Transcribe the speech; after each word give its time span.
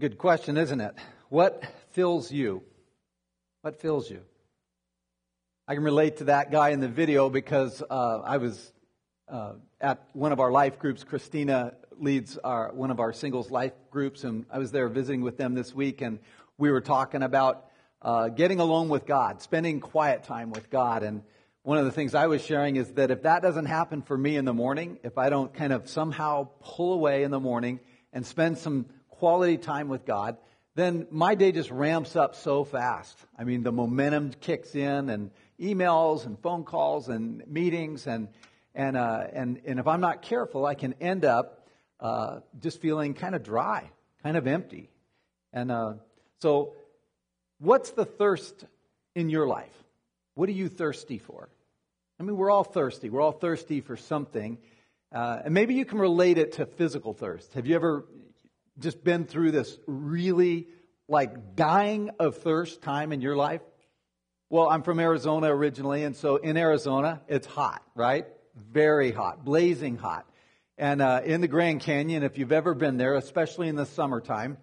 good 0.00 0.16
question, 0.16 0.56
isn't 0.56 0.80
it? 0.80 0.94
What 1.28 1.62
fills 1.90 2.32
you? 2.32 2.62
What 3.60 3.82
fills 3.82 4.10
you? 4.10 4.22
I 5.68 5.74
can 5.74 5.84
relate 5.84 6.16
to 6.16 6.24
that 6.24 6.50
guy 6.50 6.70
in 6.70 6.80
the 6.80 6.88
video 6.88 7.28
because 7.28 7.82
uh, 7.82 8.20
I 8.24 8.38
was 8.38 8.72
uh, 9.28 9.52
at 9.78 10.02
one 10.14 10.32
of 10.32 10.40
our 10.40 10.50
life 10.50 10.78
groups. 10.78 11.04
Christina 11.04 11.74
leads 11.98 12.38
our, 12.38 12.72
one 12.72 12.90
of 12.90 12.98
our 12.98 13.12
singles 13.12 13.50
life 13.50 13.74
groups, 13.90 14.24
and 14.24 14.46
I 14.50 14.56
was 14.56 14.72
there 14.72 14.88
visiting 14.88 15.20
with 15.20 15.36
them 15.36 15.52
this 15.52 15.74
week, 15.74 16.00
and 16.00 16.18
we 16.56 16.70
were 16.70 16.80
talking 16.80 17.22
about 17.22 17.66
uh, 18.00 18.30
getting 18.30 18.58
alone 18.58 18.88
with 18.88 19.04
God, 19.04 19.42
spending 19.42 19.80
quiet 19.80 20.24
time 20.24 20.50
with 20.50 20.70
God. 20.70 21.02
And 21.02 21.22
one 21.62 21.76
of 21.76 21.84
the 21.84 21.92
things 21.92 22.14
I 22.14 22.26
was 22.26 22.42
sharing 22.42 22.76
is 22.76 22.90
that 22.92 23.10
if 23.10 23.24
that 23.24 23.42
doesn't 23.42 23.66
happen 23.66 24.00
for 24.00 24.16
me 24.16 24.38
in 24.38 24.46
the 24.46 24.54
morning, 24.54 24.98
if 25.04 25.18
I 25.18 25.28
don't 25.28 25.52
kind 25.52 25.74
of 25.74 25.90
somehow 25.90 26.48
pull 26.62 26.94
away 26.94 27.22
in 27.22 27.30
the 27.30 27.40
morning 27.40 27.80
and 28.14 28.24
spend 28.26 28.56
some 28.56 28.86
quality 29.20 29.58
time 29.58 29.88
with 29.88 30.06
God, 30.06 30.38
then 30.76 31.06
my 31.10 31.34
day 31.34 31.52
just 31.52 31.70
ramps 31.70 32.16
up 32.16 32.34
so 32.34 32.64
fast. 32.64 33.18
I 33.38 33.44
mean, 33.44 33.62
the 33.62 33.70
momentum 33.70 34.32
kicks 34.40 34.74
in 34.74 35.10
and 35.10 35.30
emails 35.60 36.24
and 36.24 36.38
phone 36.40 36.64
calls 36.64 37.10
and 37.10 37.46
meetings 37.46 38.06
and, 38.06 38.28
and, 38.74 38.96
uh, 38.96 39.24
and, 39.30 39.60
and 39.66 39.78
if 39.78 39.86
I'm 39.86 40.00
not 40.00 40.22
careful, 40.22 40.64
I 40.64 40.74
can 40.74 40.94
end 41.02 41.26
up 41.26 41.68
uh, 42.00 42.40
just 42.62 42.80
feeling 42.80 43.12
kind 43.12 43.34
of 43.34 43.42
dry, 43.42 43.90
kind 44.22 44.38
of 44.38 44.46
empty. 44.46 44.88
And 45.52 45.70
uh, 45.70 45.94
so, 46.40 46.72
what's 47.58 47.90
the 47.90 48.06
thirst 48.06 48.64
in 49.14 49.28
your 49.28 49.46
life? 49.46 49.68
What 50.34 50.48
are 50.48 50.52
you 50.52 50.70
thirsty 50.70 51.18
for? 51.18 51.50
I 52.18 52.22
mean, 52.22 52.38
we're 52.38 52.50
all 52.50 52.64
thirsty. 52.64 53.10
We're 53.10 53.20
all 53.20 53.32
thirsty 53.32 53.82
for 53.82 53.98
something. 53.98 54.56
Uh, 55.12 55.40
and 55.44 55.52
maybe 55.52 55.74
you 55.74 55.84
can 55.84 55.98
relate 55.98 56.38
it 56.38 56.52
to 56.52 56.64
physical 56.64 57.12
thirst. 57.12 57.52
Have 57.52 57.66
you 57.66 57.74
ever 57.74 58.06
just 58.80 59.04
been 59.04 59.24
through 59.24 59.52
this 59.52 59.78
really 59.86 60.68
like 61.08 61.56
dying 61.56 62.10
of 62.18 62.38
thirst 62.38 62.82
time 62.82 63.12
in 63.12 63.20
your 63.20 63.36
life? 63.36 63.62
Well, 64.48 64.68
I'm 64.68 64.82
from 64.82 64.98
Arizona 64.98 65.54
originally, 65.54 66.02
and 66.02 66.16
so 66.16 66.36
in 66.36 66.56
Arizona, 66.56 67.20
it's 67.28 67.46
hot, 67.46 67.82
right? 67.94 68.26
Very 68.56 69.12
hot, 69.12 69.44
blazing 69.44 69.96
hot. 69.96 70.26
And 70.76 71.00
uh, 71.02 71.20
in 71.24 71.40
the 71.40 71.48
Grand 71.48 71.80
Canyon, 71.80 72.22
if 72.22 72.38
you've 72.38 72.52
ever 72.52 72.74
been 72.74 72.96
there, 72.96 73.14
especially 73.14 73.68
in 73.68 73.76
the 73.76 73.86
summertime, 73.86 74.56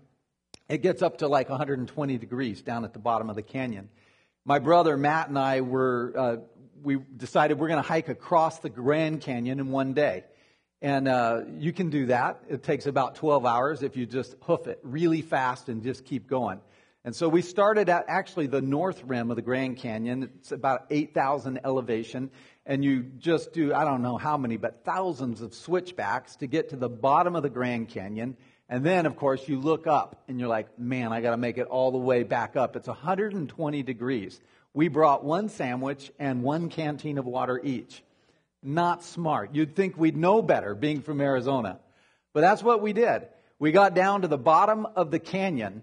it 0.67 0.81
gets 0.81 1.01
up 1.01 1.19
to 1.19 1.27
like 1.27 1.47
120 1.49 2.17
degrees 2.17 2.61
down 2.61 2.83
at 2.83 2.93
the 2.93 2.99
bottom 2.99 3.29
of 3.29 3.35
the 3.35 3.43
canyon. 3.43 3.89
My 4.43 4.59
brother 4.59 4.97
Matt 4.97 5.29
and 5.29 5.37
I 5.37 5.61
were, 5.61 6.13
uh, 6.17 6.35
we 6.81 6.97
decided 7.15 7.59
we're 7.59 7.67
going 7.67 7.81
to 7.81 7.87
hike 7.87 8.09
across 8.09 8.59
the 8.59 8.69
Grand 8.69 9.21
Canyon 9.21 9.59
in 9.59 9.71
one 9.71 9.93
day. 9.93 10.25
And 10.81 11.07
uh, 11.07 11.41
you 11.57 11.73
can 11.73 11.89
do 11.89 12.07
that. 12.07 12.43
It 12.49 12.61
takes 12.61 12.85
about 12.85 13.15
12 13.15 13.45
hours 13.45 13.81
if 13.81 13.97
you 13.97 14.05
just 14.05 14.35
hoof 14.41 14.67
it 14.67 14.79
really 14.83 15.21
fast 15.21 15.69
and 15.69 15.81
just 15.81 16.05
keep 16.05 16.27
going. 16.27 16.59
And 17.03 17.15
so 17.15 17.29
we 17.29 17.41
started 17.41 17.89
at 17.89 18.05
actually 18.07 18.47
the 18.47 18.61
north 18.61 19.01
rim 19.03 19.31
of 19.31 19.37
the 19.37 19.41
Grand 19.41 19.77
Canyon. 19.77 20.29
It's 20.39 20.51
about 20.51 20.87
8,000 20.89 21.61
elevation. 21.63 22.29
And 22.65 22.83
you 22.83 23.03
just 23.17 23.53
do, 23.53 23.73
I 23.73 23.85
don't 23.85 24.01
know 24.01 24.17
how 24.17 24.37
many, 24.37 24.57
but 24.57 24.83
thousands 24.83 25.41
of 25.41 25.53
switchbacks 25.53 26.35
to 26.37 26.47
get 26.47 26.69
to 26.69 26.75
the 26.75 26.89
bottom 26.89 27.35
of 27.35 27.43
the 27.43 27.49
Grand 27.49 27.87
Canyon. 27.87 28.35
And 28.69 28.85
then, 28.85 29.05
of 29.05 29.15
course, 29.15 29.47
you 29.47 29.59
look 29.59 29.87
up 29.87 30.21
and 30.27 30.39
you're 30.39 30.49
like, 30.49 30.77
man, 30.77 31.13
I 31.13 31.21
got 31.21 31.31
to 31.31 31.37
make 31.37 31.57
it 31.57 31.67
all 31.67 31.91
the 31.91 31.97
way 31.97 32.23
back 32.23 32.55
up. 32.55 32.75
It's 32.75 32.89
120 32.89 33.83
degrees. 33.83 34.39
We 34.73 34.89
brought 34.89 35.23
one 35.23 35.49
sandwich 35.49 36.11
and 36.19 36.43
one 36.43 36.69
canteen 36.69 37.17
of 37.17 37.25
water 37.25 37.59
each 37.63 38.03
not 38.67 39.03
smart. 39.03 39.55
You'd 39.55 39.75
think 39.75 39.97
we'd 39.97 40.17
know 40.17 40.41
better 40.41 40.75
being 40.75 41.01
from 41.01 41.21
Arizona. 41.21 41.79
But 42.33 42.41
that's 42.41 42.61
what 42.61 42.81
we 42.81 42.93
did. 42.93 43.27
We 43.59 43.71
got 43.71 43.95
down 43.95 44.21
to 44.21 44.27
the 44.27 44.37
bottom 44.37 44.85
of 44.85 45.09
the 45.09 45.19
canyon, 45.19 45.81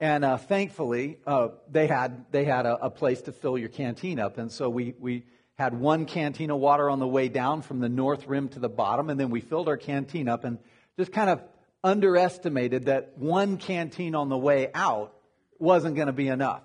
and 0.00 0.24
uh, 0.24 0.36
thankfully, 0.36 1.18
uh, 1.26 1.48
they 1.70 1.86
had, 1.86 2.26
they 2.30 2.44
had 2.44 2.66
a, 2.66 2.86
a, 2.86 2.90
place 2.90 3.22
to 3.22 3.32
fill 3.32 3.56
your 3.56 3.70
canteen 3.70 4.18
up. 4.18 4.36
And 4.36 4.52
so 4.52 4.68
we, 4.68 4.94
we 4.98 5.24
had 5.56 5.72
one 5.72 6.04
canteen 6.04 6.50
of 6.50 6.58
water 6.58 6.90
on 6.90 6.98
the 6.98 7.06
way 7.06 7.28
down 7.28 7.62
from 7.62 7.80
the 7.80 7.88
north 7.88 8.26
rim 8.26 8.48
to 8.50 8.58
the 8.58 8.68
bottom, 8.68 9.08
and 9.08 9.18
then 9.18 9.30
we 9.30 9.40
filled 9.40 9.68
our 9.68 9.76
canteen 9.76 10.28
up 10.28 10.44
and 10.44 10.58
just 10.98 11.12
kind 11.12 11.30
of 11.30 11.40
underestimated 11.82 12.86
that 12.86 13.16
one 13.16 13.56
canteen 13.56 14.14
on 14.14 14.28
the 14.28 14.36
way 14.36 14.70
out 14.74 15.14
wasn't 15.58 15.94
going 15.94 16.08
to 16.08 16.12
be 16.12 16.28
enough. 16.28 16.62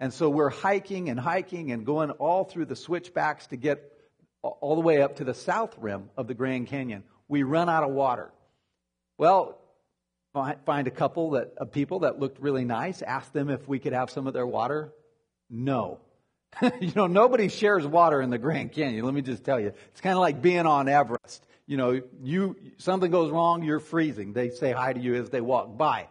And 0.00 0.12
so 0.12 0.28
we're 0.28 0.50
hiking 0.50 1.10
and 1.10 1.20
hiking 1.20 1.70
and 1.70 1.86
going 1.86 2.10
all 2.10 2.44
through 2.44 2.64
the 2.64 2.74
switchbacks 2.74 3.46
to 3.48 3.56
get 3.56 3.91
all 4.42 4.74
the 4.74 4.80
way 4.80 5.00
up 5.02 5.16
to 5.16 5.24
the 5.24 5.34
south 5.34 5.76
rim 5.78 6.10
of 6.16 6.26
the 6.26 6.34
Grand 6.34 6.66
Canyon. 6.66 7.04
We 7.28 7.42
run 7.42 7.68
out 7.68 7.84
of 7.84 7.90
water. 7.90 8.30
Well, 9.18 9.58
find 10.32 10.86
a 10.86 10.90
couple 10.90 11.30
that, 11.32 11.54
of 11.56 11.72
people 11.72 12.00
that 12.00 12.18
looked 12.18 12.40
really 12.40 12.64
nice, 12.64 13.02
ask 13.02 13.32
them 13.32 13.50
if 13.50 13.68
we 13.68 13.78
could 13.78 13.92
have 13.92 14.10
some 14.10 14.26
of 14.26 14.34
their 14.34 14.46
water. 14.46 14.92
No. 15.48 16.00
you 16.80 16.92
know, 16.96 17.06
nobody 17.06 17.48
shares 17.48 17.86
water 17.86 18.20
in 18.20 18.30
the 18.30 18.38
Grand 18.38 18.72
Canyon. 18.72 19.04
Let 19.04 19.14
me 19.14 19.22
just 19.22 19.44
tell 19.44 19.60
you. 19.60 19.72
It's 19.90 20.00
kind 20.00 20.14
of 20.14 20.20
like 20.20 20.42
being 20.42 20.66
on 20.66 20.88
Everest. 20.88 21.46
You 21.66 21.76
know, 21.76 22.00
you, 22.22 22.56
something 22.78 23.10
goes 23.10 23.30
wrong, 23.30 23.62
you're 23.62 23.80
freezing. 23.80 24.32
They 24.32 24.50
say 24.50 24.72
hi 24.72 24.92
to 24.92 25.00
you 25.00 25.14
as 25.14 25.30
they 25.30 25.40
walk 25.40 25.76
by. 25.76 26.08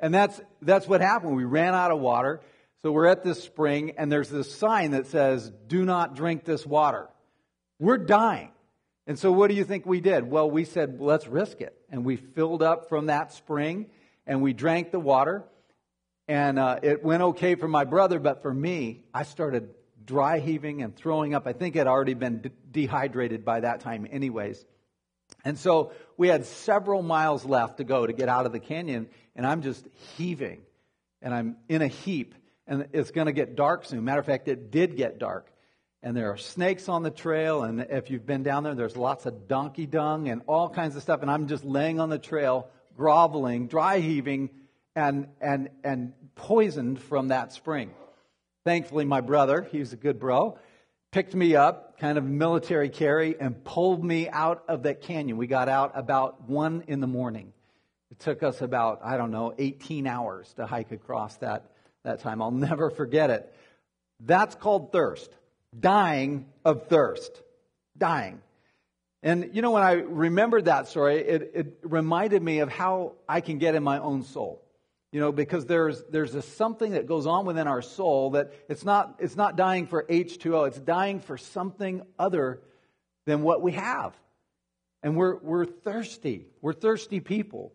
And 0.00 0.12
that's, 0.12 0.40
that's 0.60 0.88
what 0.88 1.00
happened. 1.00 1.36
We 1.36 1.44
ran 1.44 1.74
out 1.74 1.92
of 1.92 2.00
water. 2.00 2.40
So 2.82 2.90
we're 2.90 3.06
at 3.06 3.22
this 3.22 3.42
spring 3.42 3.92
and 3.96 4.10
there's 4.10 4.28
this 4.28 4.52
sign 4.52 4.90
that 4.90 5.06
says, 5.06 5.52
do 5.68 5.84
not 5.84 6.16
drink 6.16 6.44
this 6.44 6.66
water. 6.66 7.08
We're 7.82 7.98
dying. 7.98 8.52
And 9.08 9.18
so 9.18 9.32
what 9.32 9.50
do 9.50 9.56
you 9.56 9.64
think 9.64 9.86
we 9.86 10.00
did? 10.00 10.30
Well, 10.30 10.48
we 10.48 10.64
said, 10.64 11.00
let's 11.00 11.26
risk 11.26 11.60
it. 11.60 11.76
And 11.90 12.04
we 12.04 12.14
filled 12.14 12.62
up 12.62 12.88
from 12.88 13.06
that 13.06 13.32
spring 13.32 13.86
and 14.24 14.40
we 14.40 14.52
drank 14.52 14.92
the 14.92 15.00
water. 15.00 15.42
And 16.28 16.60
uh, 16.60 16.78
it 16.80 17.02
went 17.02 17.24
okay 17.24 17.56
for 17.56 17.66
my 17.66 17.84
brother, 17.84 18.20
but 18.20 18.40
for 18.40 18.54
me, 18.54 19.02
I 19.12 19.24
started 19.24 19.70
dry 20.04 20.38
heaving 20.38 20.80
and 20.80 20.94
throwing 20.94 21.34
up. 21.34 21.48
I 21.48 21.54
think 21.54 21.76
I'd 21.76 21.88
already 21.88 22.14
been 22.14 22.42
de- 22.42 22.52
dehydrated 22.70 23.44
by 23.44 23.58
that 23.58 23.80
time, 23.80 24.06
anyways. 24.08 24.64
And 25.44 25.58
so 25.58 25.90
we 26.16 26.28
had 26.28 26.46
several 26.46 27.02
miles 27.02 27.44
left 27.44 27.78
to 27.78 27.84
go 27.84 28.06
to 28.06 28.12
get 28.12 28.28
out 28.28 28.46
of 28.46 28.52
the 28.52 28.60
canyon, 28.60 29.08
and 29.34 29.44
I'm 29.44 29.60
just 29.60 29.84
heaving. 30.16 30.60
And 31.20 31.34
I'm 31.34 31.56
in 31.68 31.82
a 31.82 31.88
heap, 31.88 32.36
and 32.64 32.86
it's 32.92 33.10
going 33.10 33.26
to 33.26 33.32
get 33.32 33.56
dark 33.56 33.86
soon. 33.86 34.04
Matter 34.04 34.20
of 34.20 34.26
fact, 34.26 34.46
it 34.46 34.70
did 34.70 34.96
get 34.96 35.18
dark 35.18 35.51
and 36.02 36.16
there 36.16 36.32
are 36.32 36.36
snakes 36.36 36.88
on 36.88 37.02
the 37.02 37.10
trail. 37.10 37.62
And 37.62 37.80
if 37.80 38.10
you've 38.10 38.26
been 38.26 38.42
down 38.42 38.64
there, 38.64 38.74
there's 38.74 38.96
lots 38.96 39.24
of 39.26 39.46
donkey 39.46 39.86
dung 39.86 40.28
and 40.28 40.42
all 40.46 40.68
kinds 40.68 40.96
of 40.96 41.02
stuff. 41.02 41.22
And 41.22 41.30
I'm 41.30 41.46
just 41.46 41.64
laying 41.64 42.00
on 42.00 42.10
the 42.10 42.18
trail, 42.18 42.68
groveling, 42.96 43.68
dry 43.68 44.00
heaving, 44.00 44.50
and, 44.96 45.28
and, 45.40 45.70
and 45.84 46.12
poisoned 46.34 47.00
from 47.00 47.28
that 47.28 47.52
spring. 47.52 47.92
Thankfully, 48.64 49.04
my 49.04 49.20
brother, 49.20 49.68
he's 49.70 49.92
a 49.92 49.96
good 49.96 50.18
bro, 50.18 50.58
picked 51.12 51.34
me 51.34 51.54
up, 51.54 51.98
kind 51.98 52.18
of 52.18 52.24
military 52.24 52.88
carry, 52.88 53.38
and 53.38 53.62
pulled 53.64 54.04
me 54.04 54.28
out 54.28 54.64
of 54.68 54.84
that 54.84 55.02
canyon. 55.02 55.36
We 55.36 55.46
got 55.46 55.68
out 55.68 55.92
about 55.94 56.48
one 56.48 56.84
in 56.88 57.00
the 57.00 57.06
morning. 57.06 57.52
It 58.10 58.18
took 58.18 58.42
us 58.42 58.60
about, 58.60 59.00
I 59.04 59.16
don't 59.16 59.30
know, 59.30 59.54
18 59.56 60.06
hours 60.06 60.52
to 60.54 60.66
hike 60.66 60.90
across 60.90 61.36
that, 61.36 61.70
that 62.04 62.20
time. 62.20 62.42
I'll 62.42 62.50
never 62.50 62.90
forget 62.90 63.30
it. 63.30 63.54
That's 64.20 64.54
called 64.54 64.92
thirst 64.92 65.30
dying 65.78 66.46
of 66.64 66.88
thirst. 66.88 67.42
Dying. 67.96 68.40
And 69.22 69.50
you 69.54 69.62
know, 69.62 69.70
when 69.70 69.82
I 69.82 69.92
remembered 69.92 70.64
that 70.64 70.88
story, 70.88 71.16
it, 71.16 71.50
it 71.54 71.78
reminded 71.82 72.42
me 72.42 72.58
of 72.58 72.68
how 72.70 73.12
I 73.28 73.40
can 73.40 73.58
get 73.58 73.74
in 73.74 73.82
my 73.82 73.98
own 73.98 74.24
soul. 74.24 74.62
You 75.12 75.20
know, 75.20 75.30
because 75.30 75.66
there's 75.66 76.02
there's 76.10 76.34
a 76.34 76.42
something 76.42 76.92
that 76.92 77.06
goes 77.06 77.26
on 77.26 77.44
within 77.44 77.68
our 77.68 77.82
soul 77.82 78.30
that 78.30 78.52
it's 78.68 78.84
not 78.84 79.16
it's 79.18 79.36
not 79.36 79.56
dying 79.56 79.86
for 79.86 80.04
H2O, 80.04 80.68
it's 80.68 80.80
dying 80.80 81.20
for 81.20 81.36
something 81.36 82.02
other 82.18 82.60
than 83.26 83.42
what 83.42 83.62
we 83.62 83.72
have. 83.72 84.14
And 85.02 85.16
we're 85.16 85.36
we're 85.36 85.66
thirsty. 85.66 86.46
We're 86.60 86.72
thirsty 86.72 87.20
people. 87.20 87.72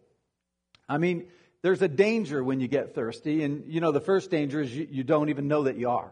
I 0.89 0.97
mean, 0.97 1.27
there's 1.61 1.81
a 1.81 1.87
danger 1.87 2.43
when 2.43 2.59
you 2.59 2.67
get 2.67 2.95
thirsty, 2.95 3.43
and 3.43 3.71
you 3.71 3.81
know, 3.81 3.91
the 3.91 4.01
first 4.01 4.31
danger 4.31 4.61
is 4.61 4.75
you, 4.75 4.87
you 4.89 5.03
don't 5.03 5.29
even 5.29 5.47
know 5.47 5.63
that 5.63 5.77
you 5.77 5.89
are. 5.89 6.11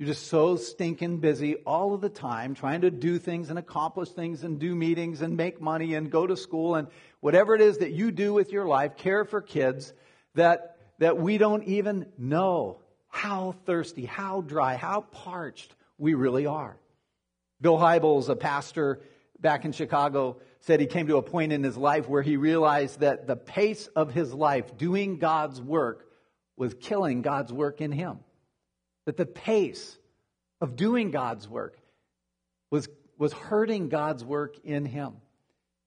You're 0.00 0.06
just 0.06 0.28
so 0.28 0.56
stinking 0.56 1.18
busy 1.18 1.56
all 1.56 1.92
of 1.92 2.00
the 2.00 2.08
time 2.08 2.54
trying 2.54 2.80
to 2.80 2.90
do 2.90 3.18
things 3.18 3.50
and 3.50 3.58
accomplish 3.58 4.08
things 4.08 4.44
and 4.44 4.58
do 4.58 4.74
meetings 4.74 5.20
and 5.20 5.36
make 5.36 5.60
money 5.60 5.92
and 5.92 6.10
go 6.10 6.26
to 6.26 6.38
school 6.38 6.76
and 6.76 6.88
whatever 7.20 7.54
it 7.54 7.60
is 7.60 7.76
that 7.78 7.92
you 7.92 8.10
do 8.10 8.32
with 8.32 8.50
your 8.50 8.64
life, 8.64 8.96
care 8.96 9.26
for 9.26 9.42
kids, 9.42 9.92
that, 10.36 10.78
that 11.00 11.18
we 11.18 11.36
don't 11.36 11.64
even 11.64 12.06
know 12.16 12.78
how 13.08 13.54
thirsty, 13.66 14.06
how 14.06 14.40
dry, 14.40 14.74
how 14.74 15.02
parched 15.02 15.74
we 15.98 16.14
really 16.14 16.46
are. 16.46 16.78
Bill 17.60 17.76
Hybels, 17.76 18.30
a 18.30 18.36
pastor 18.36 19.02
back 19.38 19.66
in 19.66 19.72
Chicago, 19.72 20.38
said 20.60 20.80
he 20.80 20.86
came 20.86 21.08
to 21.08 21.18
a 21.18 21.22
point 21.22 21.52
in 21.52 21.62
his 21.62 21.76
life 21.76 22.08
where 22.08 22.22
he 22.22 22.38
realized 22.38 23.00
that 23.00 23.26
the 23.26 23.36
pace 23.36 23.86
of 23.88 24.14
his 24.14 24.32
life 24.32 24.78
doing 24.78 25.18
God's 25.18 25.60
work 25.60 26.06
was 26.56 26.72
killing 26.72 27.20
God's 27.20 27.52
work 27.52 27.82
in 27.82 27.92
him 27.92 28.20
that 29.10 29.16
the 29.16 29.26
pace 29.26 29.98
of 30.60 30.76
doing 30.76 31.10
God's 31.10 31.48
work 31.48 31.76
was, 32.70 32.88
was 33.18 33.32
hurting 33.32 33.88
God's 33.88 34.24
work 34.24 34.54
in 34.62 34.84
him. 34.84 35.14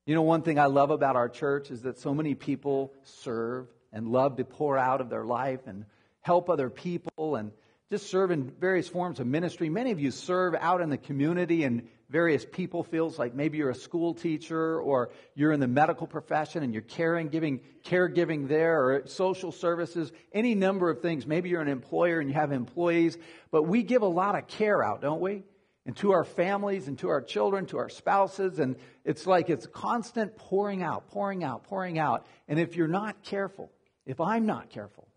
You 0.05 0.13
know, 0.13 0.23
one 0.23 0.41
thing 0.41 0.59
I 0.59 0.65
love 0.65 0.91
about 0.91 1.15
our 1.15 1.29
church 1.29 1.71
is 1.71 1.83
that 1.83 1.97
so 1.99 2.13
many 2.13 2.35
people 2.35 2.91
serve 3.03 3.67
and 3.93 4.09
love 4.09 4.35
to 4.35 4.43
pour 4.43 4.77
out 4.77 4.99
of 4.99 5.09
their 5.09 5.23
life 5.23 5.61
and 5.67 5.85
help 6.19 6.49
other 6.49 6.69
people 6.69 7.37
and 7.37 7.53
just 7.89 8.09
serve 8.09 8.29
in 8.29 8.51
various 8.59 8.89
forms 8.89 9.21
of 9.21 9.27
ministry. 9.27 9.69
Many 9.69 9.91
of 9.91 10.01
you 10.01 10.11
serve 10.11 10.53
out 10.59 10.81
in 10.81 10.89
the 10.89 10.97
community 10.97 11.63
in 11.63 11.87
various 12.13 12.45
people 12.45 12.83
fields, 12.83 13.18
like 13.18 13.33
maybe 13.33 13.57
you're 13.57 13.71
a 13.71 13.75
school 13.75 14.13
teacher 14.13 14.80
or 14.80 15.10
you're 15.33 15.51
in 15.51 15.60
the 15.60 15.68
medical 15.68 16.06
profession 16.06 16.62
and 16.62 16.71
you're 16.71 16.83
caring, 16.83 17.27
giving, 17.27 17.60
caregiving 17.83 18.48
there 18.48 18.83
or 18.83 19.07
social 19.07 19.51
services, 19.51 20.12
any 20.31 20.54
number 20.54 20.92
of 20.92 21.01
things. 21.01 21.25
Maybe 21.25 21.50
you're 21.50 21.63
an 21.63 21.68
employer 21.68 22.19
and 22.19 22.30
you 22.30 22.36
have 22.36 22.51
employees, 22.51 23.18
but 23.50 23.63
we 23.63 23.81
give 23.81 24.04
a 24.04 24.07
lot 24.07 24.38
of 24.38 24.48
care 24.48 24.83
out, 24.83 25.01
don't 25.01 25.21
we? 25.21 25.42
And 25.88 25.98
to 25.98 26.12
our 26.12 26.24
families 26.24 26.88
and 26.88 27.00
to 27.00 27.10
our 27.10 27.19
children, 27.19 27.65
to 27.68 27.80
our 27.80 27.89
spouses, 27.89 28.59
and 28.59 28.75
it's 29.04 29.25
like 29.25 29.50
it's 29.50 29.66
constant 29.66 30.38
pouring 30.38 30.83
out, 30.83 31.09
pouring 31.09 31.44
out, 31.44 31.63
pouring 31.63 31.98
out. 31.98 32.27
And 32.48 32.59
if 32.59 32.75
you're 32.75 32.88
not 32.88 33.24
careful, 33.24 33.71
if 34.06 34.21
I'm 34.21 34.45
not 34.45 34.69
careful, 34.69 35.07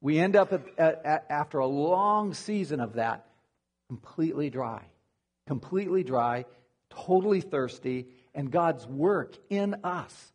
we 0.00 0.18
end 0.18 0.36
up 0.36 0.54
at, 0.54 0.62
at, 0.78 1.04
at, 1.04 1.26
after 1.28 1.58
a 1.58 1.66
long 1.66 2.32
season 2.32 2.80
of 2.80 2.94
that 2.94 3.26
completely 3.88 4.48
dry, 4.48 4.84
completely 5.46 6.04
dry, 6.04 6.44
totally 6.90 7.40
thirsty, 7.40 8.06
and 8.34 8.50
God's 8.50 8.86
work 8.86 9.36
in 9.50 9.76
us 9.84 10.32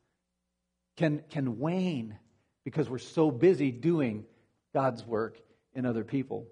can, 0.98 1.24
can 1.30 1.60
wane 1.60 2.18
because 2.64 2.90
we're 2.90 2.98
so 2.98 3.32
busy 3.32 3.72
doing 3.72 4.26
God's 4.74 5.06
work 5.06 5.40
in 5.74 5.86
other 5.86 6.04
people. 6.04 6.48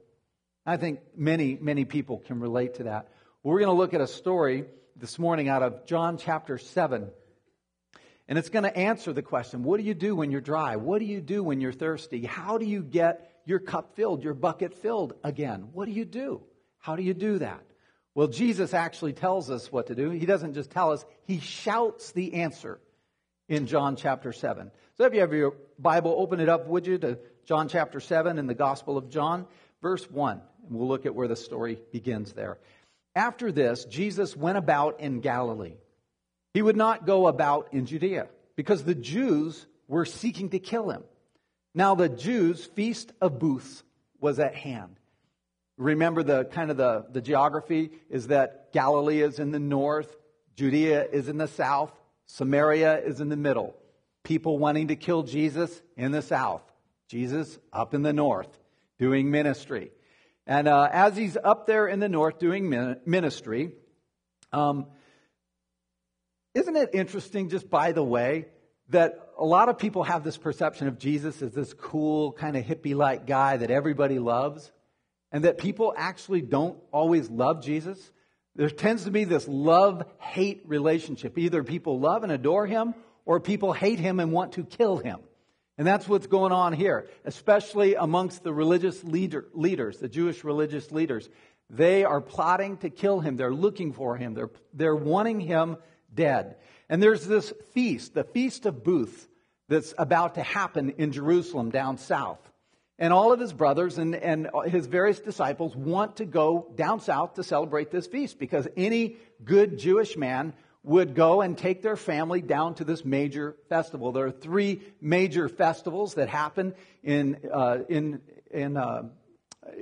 I 0.66 0.78
think 0.78 1.00
many, 1.16 1.58
many 1.60 1.86
people 1.86 2.20
can 2.20 2.40
relate 2.40 2.76
to 2.76 2.84
that. 2.84 3.10
We're 3.44 3.60
going 3.60 3.70
to 3.70 3.78
look 3.78 3.94
at 3.94 4.02
a 4.02 4.08
story 4.08 4.66
this 4.96 5.20
morning 5.20 5.48
out 5.48 5.64
of 5.64 5.86
John 5.86 6.18
chapter 6.18 6.58
7. 6.58 7.10
And 8.28 8.38
it's 8.38 8.50
going 8.50 8.64
to 8.64 8.76
answer 8.76 9.14
the 9.14 9.22
question 9.22 9.64
what 9.64 9.78
do 9.78 9.84
you 9.84 9.94
do 9.94 10.16
when 10.16 10.32
you're 10.32 10.42
dry? 10.42 10.76
What 10.76 11.00
do 11.00 11.06
you 11.06 11.22
do 11.22 11.44
when 11.44 11.62
you're 11.62 11.72
thirsty? 11.72 12.26
How 12.26 12.58
do 12.58 12.66
you 12.66 12.84
get 12.84 13.32
your 13.46 13.60
cup 13.60 13.96
filled, 13.96 14.24
your 14.24 14.34
bucket 14.34 14.74
filled 14.74 15.14
again? 15.24 15.70
What 15.72 15.86
do 15.86 15.92
you 15.92 16.04
do? 16.04 16.42
How 16.80 16.96
do 16.96 17.04
you 17.04 17.14
do 17.14 17.40
that? 17.40 17.64
Well, 18.18 18.28
Jesus 18.28 18.74
actually 18.74 19.14
tells 19.14 19.52
us 19.52 19.72
what 19.72 19.88
to 19.88 19.96
do. 19.96 20.10
He 20.10 20.26
doesn't 20.26 20.56
just 20.56 20.72
tell 20.72 20.92
us, 20.92 21.06
he 21.28 21.40
shouts 21.40 22.14
the 22.14 22.34
answer 22.34 22.80
in 23.48 23.68
John 23.68 23.96
chapter 23.96 24.34
7. 24.34 24.72
So 24.96 25.06
if 25.06 25.14
you 25.14 25.20
have 25.20 25.32
your 25.34 25.54
Bible, 25.78 26.16
open 26.18 26.40
it 26.40 26.50
up, 26.50 26.66
would 26.66 26.88
you, 26.88 26.98
to 26.98 27.20
John 27.46 27.70
chapter 27.70 28.00
7 28.00 28.40
in 28.40 28.48
the 28.48 28.56
Gospel 28.56 28.98
of 28.98 29.12
John, 29.12 29.46
verse 29.84 30.10
1. 30.10 30.42
And 30.68 30.76
we'll 30.76 30.88
look 30.88 31.06
at 31.06 31.14
where 31.14 31.28
the 31.28 31.36
story 31.36 31.78
begins 31.92 32.34
there. 32.34 32.58
After 33.16 33.52
this, 33.52 33.86
Jesus 33.86 34.36
went 34.36 34.58
about 34.58 35.00
in 35.00 35.20
Galilee 35.20 35.76
he 36.56 36.64
would 36.64 36.76
not 36.76 37.06
go 37.06 37.28
about 37.28 37.68
in 37.72 37.86
Judea 37.86 38.30
because 38.56 38.84
the 38.84 38.96
Jews 38.96 39.68
were 39.88 40.06
seeking 40.06 40.50
to 40.50 40.58
kill 40.58 40.90
him. 40.90 41.04
Now 41.76 41.94
the 41.94 42.10
Jews' 42.10 42.66
feast 42.66 43.14
of 43.22 43.38
booths 43.38 43.84
was 44.20 44.40
at 44.40 44.56
hand. 44.56 44.96
Remember 45.78 46.24
the 46.24 46.46
kind 46.46 46.72
of 46.72 46.78
the, 46.78 47.06
the 47.12 47.22
geography 47.22 47.92
is 48.10 48.28
that 48.28 48.74
Galilee 48.74 49.22
is 49.22 49.40
in 49.40 49.52
the 49.52 49.60
north, 49.60 50.16
Judea 50.56 51.06
is 51.12 51.30
in 51.30 51.38
the 51.38 51.48
south, 51.48 51.92
Samaria 52.26 53.00
is 53.00 53.22
in 53.22 53.30
the 53.30 53.38
middle. 53.38 53.76
People 54.24 54.58
wanting 54.58 54.88
to 54.90 54.96
kill 54.96 55.24
Jesus 55.24 55.82
in 55.96 56.12
the 56.12 56.22
south, 56.22 56.64
Jesus 57.08 57.60
up 57.72 57.94
in 57.94 58.02
the 58.02 58.14
north 58.14 58.50
doing 58.98 59.30
ministry. 59.30 59.92
And 60.46 60.68
uh, 60.68 60.90
as 60.92 61.16
he's 61.16 61.38
up 61.42 61.68
there 61.68 61.88
in 61.88 62.00
the 62.00 62.10
north 62.10 62.40
doing 62.40 62.70
ministry, 63.06 63.72
um, 64.52 64.88
isn't 66.56 66.76
it 66.76 66.90
interesting, 66.94 67.50
just 67.50 67.70
by 67.70 67.92
the 67.92 68.04
way, 68.04 68.48
that 68.90 69.20
a 69.38 69.46
lot 69.46 69.70
of 69.70 69.78
people 69.78 70.04
have 70.04 70.24
this 70.24 70.38
perception 70.38 70.88
of 70.88 70.98
Jesus 70.98 71.42
as 71.42 71.54
this 71.54 71.74
cool, 71.74 72.32
kind 72.32 72.56
of 72.56 72.64
hippie 72.64 72.96
like 72.96 73.28
guy 73.28 73.58
that 73.58 73.70
everybody 73.70 74.18
loves, 74.20 74.72
and 75.32 75.44
that 75.44 75.58
people 75.58 75.94
actually 75.96 76.42
don't 76.42 76.78
always 76.92 77.30
love 77.30 77.64
Jesus? 77.64 78.12
There 78.56 78.70
tends 78.70 79.04
to 79.04 79.12
be 79.12 79.24
this 79.24 79.48
love 79.48 80.04
hate 80.20 80.64
relationship. 80.66 81.38
Either 81.38 81.64
people 81.64 82.00
love 82.00 82.24
and 82.24 82.32
adore 82.32 82.66
him, 82.66 82.96
or 83.26 83.40
people 83.40 83.74
hate 83.74 84.00
him 84.00 84.20
and 84.20 84.32
want 84.32 84.54
to 84.54 84.64
kill 84.64 84.98
him. 84.98 85.20
And 85.78 85.86
that's 85.86 86.08
what's 86.08 86.28
going 86.28 86.52
on 86.52 86.74
here, 86.74 87.08
especially 87.24 87.94
amongst 87.96 88.44
the 88.44 88.54
religious 88.54 89.04
leader, 89.04 89.46
leaders, 89.54 90.00
the 90.00 90.10
Jewish 90.10 90.44
religious 90.44 90.92
leaders. 90.92 91.30
They 91.70 92.04
are 92.04 92.22
plotting 92.22 92.78
to 92.78 92.90
kill 92.90 93.20
him. 93.20 93.36
They're 93.36 93.54
looking 93.54 93.94
for 93.94 94.18
him. 94.18 94.34
They're, 94.34 94.50
they're 94.74 94.96
wanting 94.96 95.40
him 95.40 95.78
dead. 96.12 96.56
And 96.90 97.04
there's 97.04 97.28
this 97.28 97.54
feast, 97.74 98.14
the 98.14 98.24
Feast 98.24 98.66
of 98.66 98.84
Booths, 98.84 99.28
that's 99.70 99.94
about 99.98 100.36
to 100.36 100.42
happen 100.42 100.92
in 100.98 101.12
Jerusalem 101.12 101.70
down 101.70 101.98
south. 101.98 102.40
And 103.00 103.14
all 103.14 103.32
of 103.32 103.40
his 103.40 103.54
brothers 103.54 103.98
and, 104.00 104.16
and 104.16 104.50
his 104.66 104.88
various 104.88 105.20
disciples 105.20 105.76
want 105.76 106.18
to 106.18 106.26
go 106.26 106.72
down 106.76 107.00
south 107.00 107.36
to 107.36 107.44
celebrate 107.44 107.92
this 107.92 108.08
feast 108.08 108.40
because 108.40 108.68
any 108.76 109.18
good 109.44 109.78
Jewish 109.78 110.18
man 110.18 110.54
would 110.84 111.14
go 111.14 111.42
and 111.42 111.58
take 111.58 111.82
their 111.82 111.98
family 111.98 112.42
down 112.42 112.74
to 112.76 112.84
this 112.84 113.04
major 113.06 113.56
festival. 113.70 114.12
There 114.14 114.26
are 114.26 114.32
three 114.32 114.82
major 115.02 115.50
festivals 115.50 116.16
that 116.16 116.30
happen 116.30 116.74
in, 117.04 117.38
uh, 117.54 117.80
in, 117.90 118.22
in, 118.50 118.78
uh, 118.78 119.04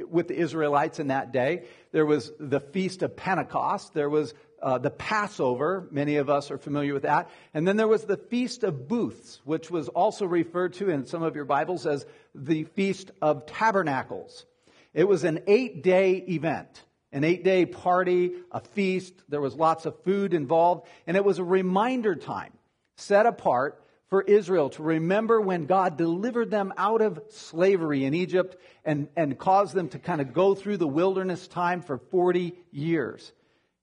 with 0.09 0.27
the 0.27 0.35
Israelites 0.35 0.99
in 0.99 1.07
that 1.07 1.31
day. 1.31 1.65
There 1.91 2.05
was 2.05 2.31
the 2.39 2.59
Feast 2.59 3.03
of 3.03 3.15
Pentecost. 3.15 3.93
There 3.93 4.09
was 4.09 4.33
uh, 4.61 4.79
the 4.79 4.89
Passover. 4.89 5.87
Many 5.91 6.15
of 6.17 6.29
us 6.29 6.49
are 6.49 6.57
familiar 6.57 6.93
with 6.93 7.03
that. 7.03 7.29
And 7.53 7.67
then 7.67 7.77
there 7.77 7.87
was 7.87 8.03
the 8.03 8.17
Feast 8.17 8.63
of 8.63 8.87
Booths, 8.87 9.39
which 9.45 9.69
was 9.69 9.89
also 9.89 10.25
referred 10.25 10.73
to 10.73 10.89
in 10.89 11.05
some 11.05 11.21
of 11.21 11.35
your 11.35 11.45
Bibles 11.45 11.85
as 11.85 12.05
the 12.35 12.63
Feast 12.63 13.11
of 13.21 13.45
Tabernacles. 13.45 14.45
It 14.93 15.07
was 15.07 15.23
an 15.23 15.39
eight 15.47 15.83
day 15.83 16.13
event, 16.13 16.83
an 17.11 17.23
eight 17.23 17.43
day 17.43 17.65
party, 17.65 18.31
a 18.51 18.59
feast. 18.59 19.13
There 19.29 19.41
was 19.41 19.55
lots 19.55 19.85
of 19.85 20.01
food 20.03 20.33
involved, 20.33 20.87
and 21.07 21.17
it 21.17 21.25
was 21.25 21.39
a 21.39 21.43
reminder 21.43 22.15
time 22.15 22.53
set 22.97 23.25
apart 23.25 23.81
for 24.07 24.21
Israel 24.21 24.69
to 24.69 24.83
remember 24.83 25.41
when 25.41 25.65
God 25.65 25.97
delivered 25.97 26.51
them 26.51 26.73
out 26.77 27.01
of 27.01 27.19
slavery 27.29 28.05
in 28.05 28.13
Egypt 28.13 28.55
and, 28.83 29.07
and 29.15 29.37
caused 29.37 29.73
them 29.73 29.89
to 29.89 29.99
kind 29.99 30.21
of 30.21 30.33
go 30.33 30.55
through 30.55 30.77
the 30.77 30.87
wilderness 30.87 31.47
time 31.47 31.81
for 31.81 31.97
40 31.97 32.53
years. 32.71 33.33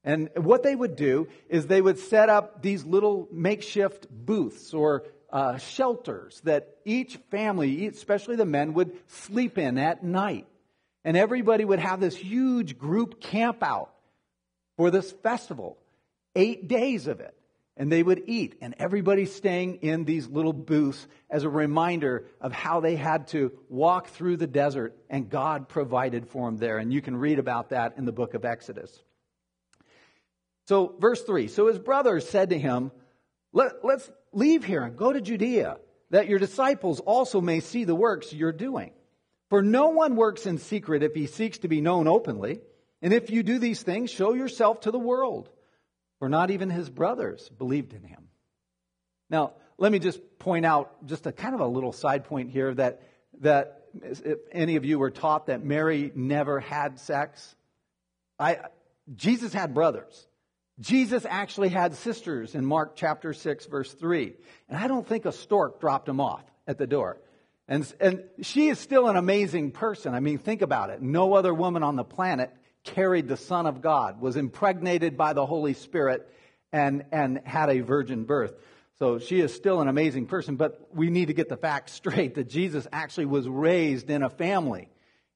And 0.05 0.31
what 0.37 0.63
they 0.63 0.75
would 0.75 0.97
do 0.97 1.29
is 1.49 1.67
they 1.67 1.83
would 1.83 1.99
set 1.99 2.29
up 2.29 2.63
these 2.63 2.85
little 2.85 3.29
makeshift 3.31 4.07
booths 4.11 4.75
or 4.75 5.05
uh, 5.33 5.57
shelters 5.57 6.41
that 6.45 6.77
each 6.85 7.17
family, 7.31 7.87
especially 7.87 8.37
the 8.37 8.45
men, 8.45 8.75
would 8.75 8.93
sleep 9.09 9.57
in 9.59 9.79
at 9.79 10.05
night. 10.05 10.47
And 11.05 11.17
everybody 11.17 11.65
would 11.65 11.79
have 11.79 12.01
this 12.01 12.17
huge 12.17 12.79
group 12.79 13.21
camp 13.21 13.63
out 13.63 13.91
for 14.77 14.91
this 14.91 15.11
festival, 15.11 15.79
eight 16.37 16.69
days 16.69 17.07
of 17.07 17.21
it. 17.21 17.35
And 17.75 17.91
they 17.91 18.03
would 18.03 18.25
eat, 18.27 18.57
and 18.61 18.75
everybody 18.79 19.25
staying 19.25 19.77
in 19.77 20.05
these 20.05 20.29
little 20.29 20.53
booths 20.53 21.07
as 21.31 21.45
a 21.45 21.49
reminder 21.49 22.27
of 22.39 22.53
how 22.53 22.81
they 22.81 22.97
had 22.97 23.29
to 23.29 23.51
walk 23.71 24.09
through 24.09 24.37
the 24.37 24.47
desert, 24.47 24.95
and 25.09 25.31
God 25.31 25.71
provided 25.71 26.29
for 26.29 26.47
them 26.47 26.59
there. 26.59 26.77
And 26.77 26.93
you 26.93 27.01
can 27.01 27.17
read 27.17 27.39
about 27.39 27.71
that 27.71 27.95
in 27.97 28.05
the 28.05 28.13
book 28.13 28.35
of 28.35 28.45
Exodus. 28.45 29.03
So, 30.67 30.95
verse 30.99 31.23
3 31.23 31.49
So 31.49 31.69
his 31.69 31.79
brothers 31.79 32.29
said 32.29 32.51
to 32.51 32.59
him, 32.59 32.93
Let, 33.55 33.73
us 33.83 34.11
leave 34.33 34.65
here 34.65 34.83
and 34.83 34.97
go 34.97 35.13
to 35.13 35.21
Judea, 35.21 35.79
that 36.11 36.29
your 36.29 36.39
disciples 36.39 37.01
also 37.01 37.41
may 37.41 37.61
see 37.61 37.85
the 37.85 37.95
works 37.95 38.33
you're 38.33 38.53
doing. 38.53 38.93
For 39.49 39.63
no 39.63 39.89
one 39.89 40.17
works 40.17 40.47
in 40.47 40.59
secret 40.59 41.03
if 41.03 41.15
he 41.15 41.27
seeks 41.27 41.59
to 41.59 41.69
be 41.69 41.81
known 41.81 42.09
openly. 42.09 42.61
And 43.03 43.13
if 43.13 43.31
you 43.31 43.43
do 43.43 43.59
these 43.59 43.83
things, 43.83 44.11
show 44.11 44.33
yourself 44.33 44.83
to 44.83 44.91
the 44.91 44.99
world. 44.99 45.51
For 46.19 46.29
not 46.29 46.51
even 46.51 46.71
his 46.71 46.89
brothers 46.89 47.51
believed 47.59 47.93
in 47.93 48.03
him. 48.05 48.29
Now, 49.29 49.55
let 49.79 49.91
me 49.91 49.99
just 49.99 50.21
point 50.39 50.65
out 50.65 51.07
just 51.07 51.27
a 51.27 51.33
kind 51.33 51.55
of 51.55 51.61
a 51.61 51.67
little 51.67 51.93
side 51.93 52.25
point 52.25 52.51
here 52.51 52.73
that, 52.75 53.03
that 53.41 53.87
if 54.03 54.39
any 54.53 54.77
of 54.77 54.85
you 54.85 54.99
were 54.99 55.11
taught 55.11 55.47
that 55.47 55.65
Mary 55.65 56.13
never 56.15 56.61
had 56.61 56.99
sex, 57.01 57.55
I, 58.39 58.59
Jesus 59.15 59.53
had 59.53 59.75
brothers. 59.75 60.27
Jesus 60.81 61.27
actually 61.29 61.69
had 61.69 61.95
sisters 61.95 62.55
in 62.55 62.65
Mark 62.65 62.97
chapter 62.97 63.33
6, 63.33 63.67
verse 63.67 63.93
3. 63.93 64.35
And 64.69 64.79
I 64.79 64.89
don't 64.89 65.07
think 65.07 65.27
a 65.27 65.33
stork 65.33 65.81
dropped 65.81 66.09
him 66.09 66.21
off 66.21 66.45
at 66.67 66.79
the 66.79 66.87
door. 66.87 67.21
And, 67.69 67.91
and 68.01 68.25
she 68.43 68.69
is 68.69 68.79
still 68.79 69.09
an 69.09 69.17
amazing 69.17 69.71
person. 69.71 70.15
I 70.15 70.21
mean, 70.21 70.39
think 70.39 70.63
about 70.63 70.91
it. 70.91 71.01
No 71.01 71.35
other 71.35 71.55
woman 71.55 71.83
on 71.83 71.97
the 71.97 72.05
planet 72.05 72.51
carried 72.85 73.29
the 73.29 73.37
Son 73.37 73.67
of 73.67 73.81
God, 73.81 74.21
was 74.21 74.37
impregnated 74.37 75.17
by 75.17 75.33
the 75.33 75.47
Holy 75.47 75.75
Spirit, 75.75 76.29
and, 76.73 77.05
and 77.13 77.41
had 77.45 77.71
a 77.71 77.81
virgin 77.81 78.25
birth. 78.25 78.55
So 78.99 79.19
she 79.19 79.41
is 79.41 79.55
still 79.55 79.81
an 79.81 79.89
amazing 79.89 80.27
person, 80.27 80.57
but 80.57 80.89
we 80.95 81.11
need 81.11 81.27
to 81.27 81.35
get 81.35 81.49
the 81.49 81.57
facts 81.57 81.93
straight 81.95 82.35
that 82.35 82.49
Jesus 82.49 82.87
actually 82.93 83.27
was 83.27 83.49
raised 83.49 84.11
in 84.11 84.23
a 84.23 84.31
family 84.31 84.89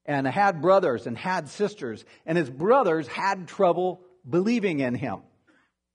and 0.05 0.25
had 0.25 0.61
brothers 0.61 1.05
and 1.05 1.17
had 1.17 1.49
sisters, 1.49 2.05
and 2.25 2.37
his 2.37 2.49
brothers 2.49 3.07
had 3.07 3.47
trouble 3.47 4.01
believing 4.29 4.79
in 4.79 4.95
him. 4.95 5.19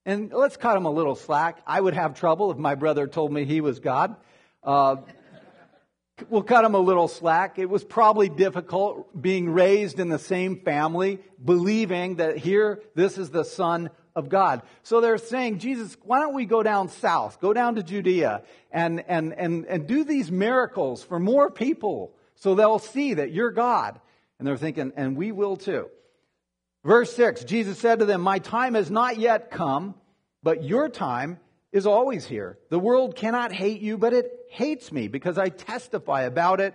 And 0.04 0.32
let's 0.32 0.56
cut 0.56 0.76
him 0.76 0.86
a 0.86 0.90
little 0.90 1.14
slack. 1.14 1.62
I 1.66 1.80
would 1.80 1.94
have 1.94 2.18
trouble 2.18 2.50
if 2.50 2.58
my 2.58 2.74
brother 2.74 3.06
told 3.06 3.32
me 3.32 3.44
he 3.44 3.60
was 3.60 3.78
God. 3.78 4.16
Uh, 4.64 4.96
we'll 6.28 6.42
cut 6.42 6.64
him 6.64 6.74
a 6.74 6.80
little 6.80 7.08
slack. 7.08 7.58
It 7.58 7.70
was 7.70 7.84
probably 7.84 8.28
difficult 8.28 9.20
being 9.20 9.48
raised 9.50 10.00
in 10.00 10.08
the 10.08 10.18
same 10.18 10.60
family, 10.60 11.20
believing 11.42 12.16
that 12.16 12.36
here, 12.36 12.80
this 12.94 13.16
is 13.16 13.30
the 13.30 13.44
Son 13.44 13.90
of 14.14 14.28
God. 14.28 14.62
So 14.82 15.00
they're 15.00 15.18
saying, 15.18 15.58
Jesus, 15.58 15.96
why 16.02 16.20
don't 16.20 16.34
we 16.34 16.46
go 16.46 16.62
down 16.62 16.88
south, 16.88 17.40
go 17.40 17.52
down 17.52 17.76
to 17.76 17.82
Judea 17.82 18.42
and, 18.70 19.04
and, 19.08 19.32
and, 19.32 19.66
and 19.66 19.86
do 19.86 20.04
these 20.04 20.30
miracles 20.30 21.02
for 21.02 21.18
more 21.18 21.50
people 21.50 22.12
so 22.34 22.54
they'll 22.54 22.78
see 22.78 23.14
that 23.14 23.32
you're 23.32 23.52
God. 23.52 24.00
And 24.38 24.48
they're 24.48 24.56
thinking, 24.56 24.92
and 24.96 25.16
we 25.16 25.30
will 25.30 25.56
too. 25.56 25.88
Verse 26.84 27.14
6, 27.14 27.44
Jesus 27.44 27.78
said 27.78 28.00
to 28.00 28.04
them, 28.04 28.20
My 28.20 28.38
time 28.38 28.74
has 28.74 28.90
not 28.90 29.18
yet 29.18 29.50
come, 29.50 29.94
but 30.42 30.64
your 30.64 30.88
time 30.88 31.38
is 31.70 31.86
always 31.86 32.26
here. 32.26 32.58
The 32.70 32.78
world 32.78 33.14
cannot 33.14 33.52
hate 33.52 33.80
you, 33.80 33.96
but 33.98 34.12
it 34.12 34.30
hates 34.50 34.90
me 34.90 35.08
because 35.08 35.38
I 35.38 35.48
testify 35.48 36.22
about 36.22 36.60
it 36.60 36.74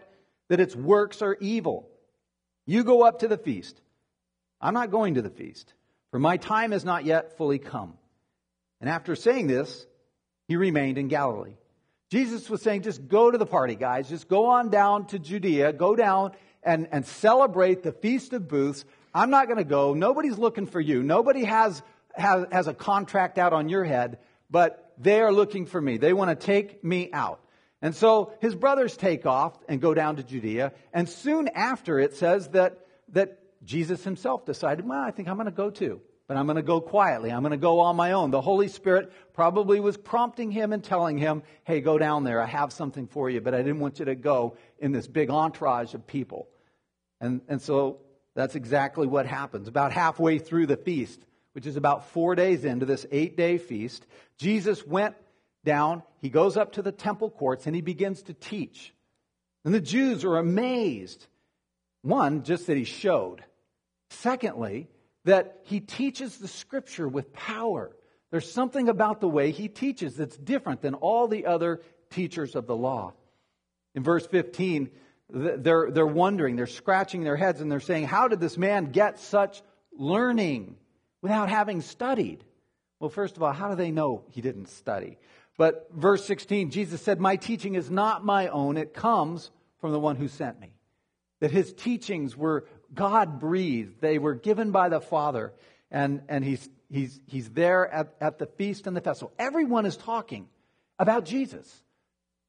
that 0.49 0.59
its 0.59 0.75
works 0.75 1.21
are 1.21 1.37
evil. 1.41 1.89
You 2.65 2.83
go 2.83 3.03
up 3.03 3.19
to 3.19 3.27
the 3.27 3.37
feast. 3.37 3.81
I'm 4.61 4.73
not 4.73 4.91
going 4.91 5.15
to 5.15 5.21
the 5.21 5.29
feast 5.29 5.73
for 6.11 6.19
my 6.19 6.37
time 6.37 6.71
has 6.71 6.85
not 6.85 7.05
yet 7.05 7.37
fully 7.37 7.59
come. 7.59 7.93
And 8.79 8.89
after 8.89 9.15
saying 9.15 9.47
this, 9.47 9.85
he 10.47 10.55
remained 10.55 10.97
in 10.97 11.07
Galilee. 11.07 11.57
Jesus 12.09 12.49
was 12.49 12.61
saying, 12.61 12.83
just 12.83 13.07
go 13.07 13.29
to 13.29 13.37
the 13.37 13.45
party, 13.45 13.75
guys. 13.75 14.07
Just 14.07 14.29
go 14.29 14.47
on 14.47 14.69
down 14.69 15.07
to 15.07 15.19
Judea. 15.19 15.73
Go 15.73 15.95
down 15.95 16.31
and, 16.63 16.87
and 16.91 17.05
celebrate 17.05 17.83
the 17.83 17.91
Feast 17.91 18.31
of 18.33 18.47
Booths. 18.47 18.85
I'm 19.17 19.31
not 19.31 19.47
going 19.47 19.57
to 19.57 19.63
go. 19.63 19.95
Nobody's 19.95 20.37
looking 20.37 20.67
for 20.67 20.79
you. 20.79 21.01
Nobody 21.01 21.43
has, 21.43 21.81
has, 22.13 22.45
has 22.51 22.67
a 22.67 22.73
contract 22.73 23.39
out 23.39 23.51
on 23.51 23.67
your 23.67 23.83
head, 23.83 24.19
but 24.47 24.93
they 24.99 25.19
are 25.21 25.33
looking 25.33 25.65
for 25.65 25.81
me. 25.81 25.97
They 25.97 26.13
want 26.13 26.29
to 26.39 26.45
take 26.45 26.83
me 26.83 27.09
out. 27.11 27.39
And 27.81 27.95
so 27.95 28.33
his 28.41 28.53
brothers 28.53 28.95
take 28.95 29.25
off 29.25 29.57
and 29.67 29.81
go 29.81 29.95
down 29.95 30.17
to 30.17 30.23
Judea. 30.23 30.71
And 30.93 31.09
soon 31.09 31.47
after, 31.47 31.99
it 31.99 32.13
says 32.15 32.49
that, 32.49 32.85
that 33.13 33.39
Jesus 33.63 34.03
himself 34.03 34.45
decided, 34.45 34.87
well, 34.87 35.01
I 35.01 35.09
think 35.09 35.27
I'm 35.27 35.35
going 35.35 35.45
to 35.45 35.51
go 35.51 35.71
too. 35.71 35.99
But 36.27 36.37
I'm 36.37 36.45
going 36.45 36.57
to 36.57 36.61
go 36.61 36.79
quietly. 36.79 37.31
I'm 37.31 37.41
going 37.41 37.51
to 37.51 37.57
go 37.57 37.79
on 37.79 37.95
my 37.95 38.11
own. 38.11 38.29
The 38.29 38.41
Holy 38.41 38.67
Spirit 38.67 39.11
probably 39.33 39.79
was 39.79 39.97
prompting 39.97 40.51
him 40.51 40.73
and 40.73 40.83
telling 40.83 41.17
him, 41.17 41.41
hey, 41.63 41.81
go 41.81 41.97
down 41.97 42.23
there. 42.23 42.39
I 42.39 42.45
have 42.45 42.71
something 42.71 43.07
for 43.07 43.31
you, 43.31 43.41
but 43.41 43.55
I 43.55 43.57
didn't 43.63 43.79
want 43.79 43.97
you 43.97 44.05
to 44.05 44.15
go 44.15 44.57
in 44.77 44.91
this 44.91 45.07
big 45.07 45.31
entourage 45.31 45.95
of 45.95 46.05
people. 46.05 46.49
And, 47.19 47.41
and 47.47 47.59
so 47.61 48.01
that's 48.37 48.53
exactly 48.53 49.07
what 49.07 49.25
happens. 49.25 49.67
About 49.67 49.91
halfway 49.91 50.37
through 50.37 50.67
the 50.67 50.77
feast, 50.77 51.19
which 51.53 51.65
is 51.65 51.75
about 51.75 52.09
four 52.11 52.35
days 52.35 52.65
into 52.65 52.85
this 52.85 53.03
eight 53.11 53.35
day 53.35 53.57
feast, 53.57 54.05
Jesus 54.37 54.85
went 54.85 55.15
down. 55.65 56.03
He 56.21 56.29
goes 56.29 56.55
up 56.55 56.73
to 56.73 56.83
the 56.83 56.91
temple 56.91 57.31
courts 57.31 57.65
and 57.65 57.75
he 57.75 57.81
begins 57.81 58.21
to 58.23 58.35
teach. 58.35 58.93
And 59.65 59.73
the 59.73 59.81
Jews 59.81 60.23
are 60.23 60.37
amazed. 60.37 61.25
One, 62.03 62.43
just 62.43 62.67
that 62.67 62.77
he 62.77 62.83
showed. 62.83 63.43
Secondly, 64.11 64.87
that 65.25 65.61
he 65.63 65.79
teaches 65.79 66.37
the 66.37 66.47
scripture 66.47 67.07
with 67.07 67.33
power. 67.33 67.91
There's 68.29 68.51
something 68.51 68.87
about 68.87 69.19
the 69.19 69.27
way 69.27 69.49
he 69.49 69.67
teaches 69.67 70.15
that's 70.15 70.37
different 70.37 70.83
than 70.83 70.93
all 70.93 71.27
the 71.27 71.47
other 71.47 71.81
teachers 72.11 72.55
of 72.55 72.67
the 72.67 72.75
law. 72.75 73.13
In 73.95 74.03
verse 74.03 74.27
15, 74.27 74.91
they're, 75.29 75.91
they're 75.91 76.07
wondering, 76.07 76.55
they're 76.55 76.67
scratching 76.67 77.23
their 77.23 77.35
heads, 77.35 77.59
and 77.61 77.71
they're 77.71 77.79
saying, 77.79 78.07
How 78.07 78.27
did 78.27 78.39
this 78.39 78.57
man 78.57 78.91
get 78.91 79.19
such 79.19 79.61
learning 79.91 80.77
without 81.21 81.49
having 81.49 81.81
studied? 81.81 82.43
Well, 82.99 83.09
first 83.09 83.35
of 83.37 83.43
all, 83.43 83.51
how 83.51 83.69
do 83.69 83.75
they 83.75 83.91
know 83.91 84.23
he 84.29 84.41
didn't 84.41 84.69
study? 84.69 85.17
But 85.57 85.87
verse 85.93 86.25
16, 86.25 86.71
Jesus 86.71 87.01
said, 87.01 87.19
My 87.19 87.35
teaching 87.35 87.75
is 87.75 87.91
not 87.91 88.23
my 88.23 88.47
own, 88.47 88.77
it 88.77 88.93
comes 88.93 89.51
from 89.81 89.91
the 89.91 89.99
one 89.99 90.15
who 90.15 90.27
sent 90.27 90.59
me. 90.59 90.73
That 91.39 91.51
his 91.51 91.73
teachings 91.73 92.35
were 92.35 92.65
God 92.93 93.39
breathed. 93.39 94.01
They 94.01 94.17
were 94.17 94.33
given 94.33 94.71
by 94.71 94.89
the 94.89 95.01
Father. 95.01 95.53
And, 95.91 96.21
and 96.29 96.43
he's, 96.43 96.67
he's, 96.89 97.19
he's 97.27 97.49
there 97.49 97.87
at, 97.87 98.15
at 98.19 98.39
the 98.39 98.45
feast 98.45 98.87
and 98.87 98.95
the 98.95 99.01
festival. 99.01 99.33
Everyone 99.37 99.85
is 99.85 99.97
talking 99.97 100.47
about 100.97 101.25
Jesus. 101.25 101.83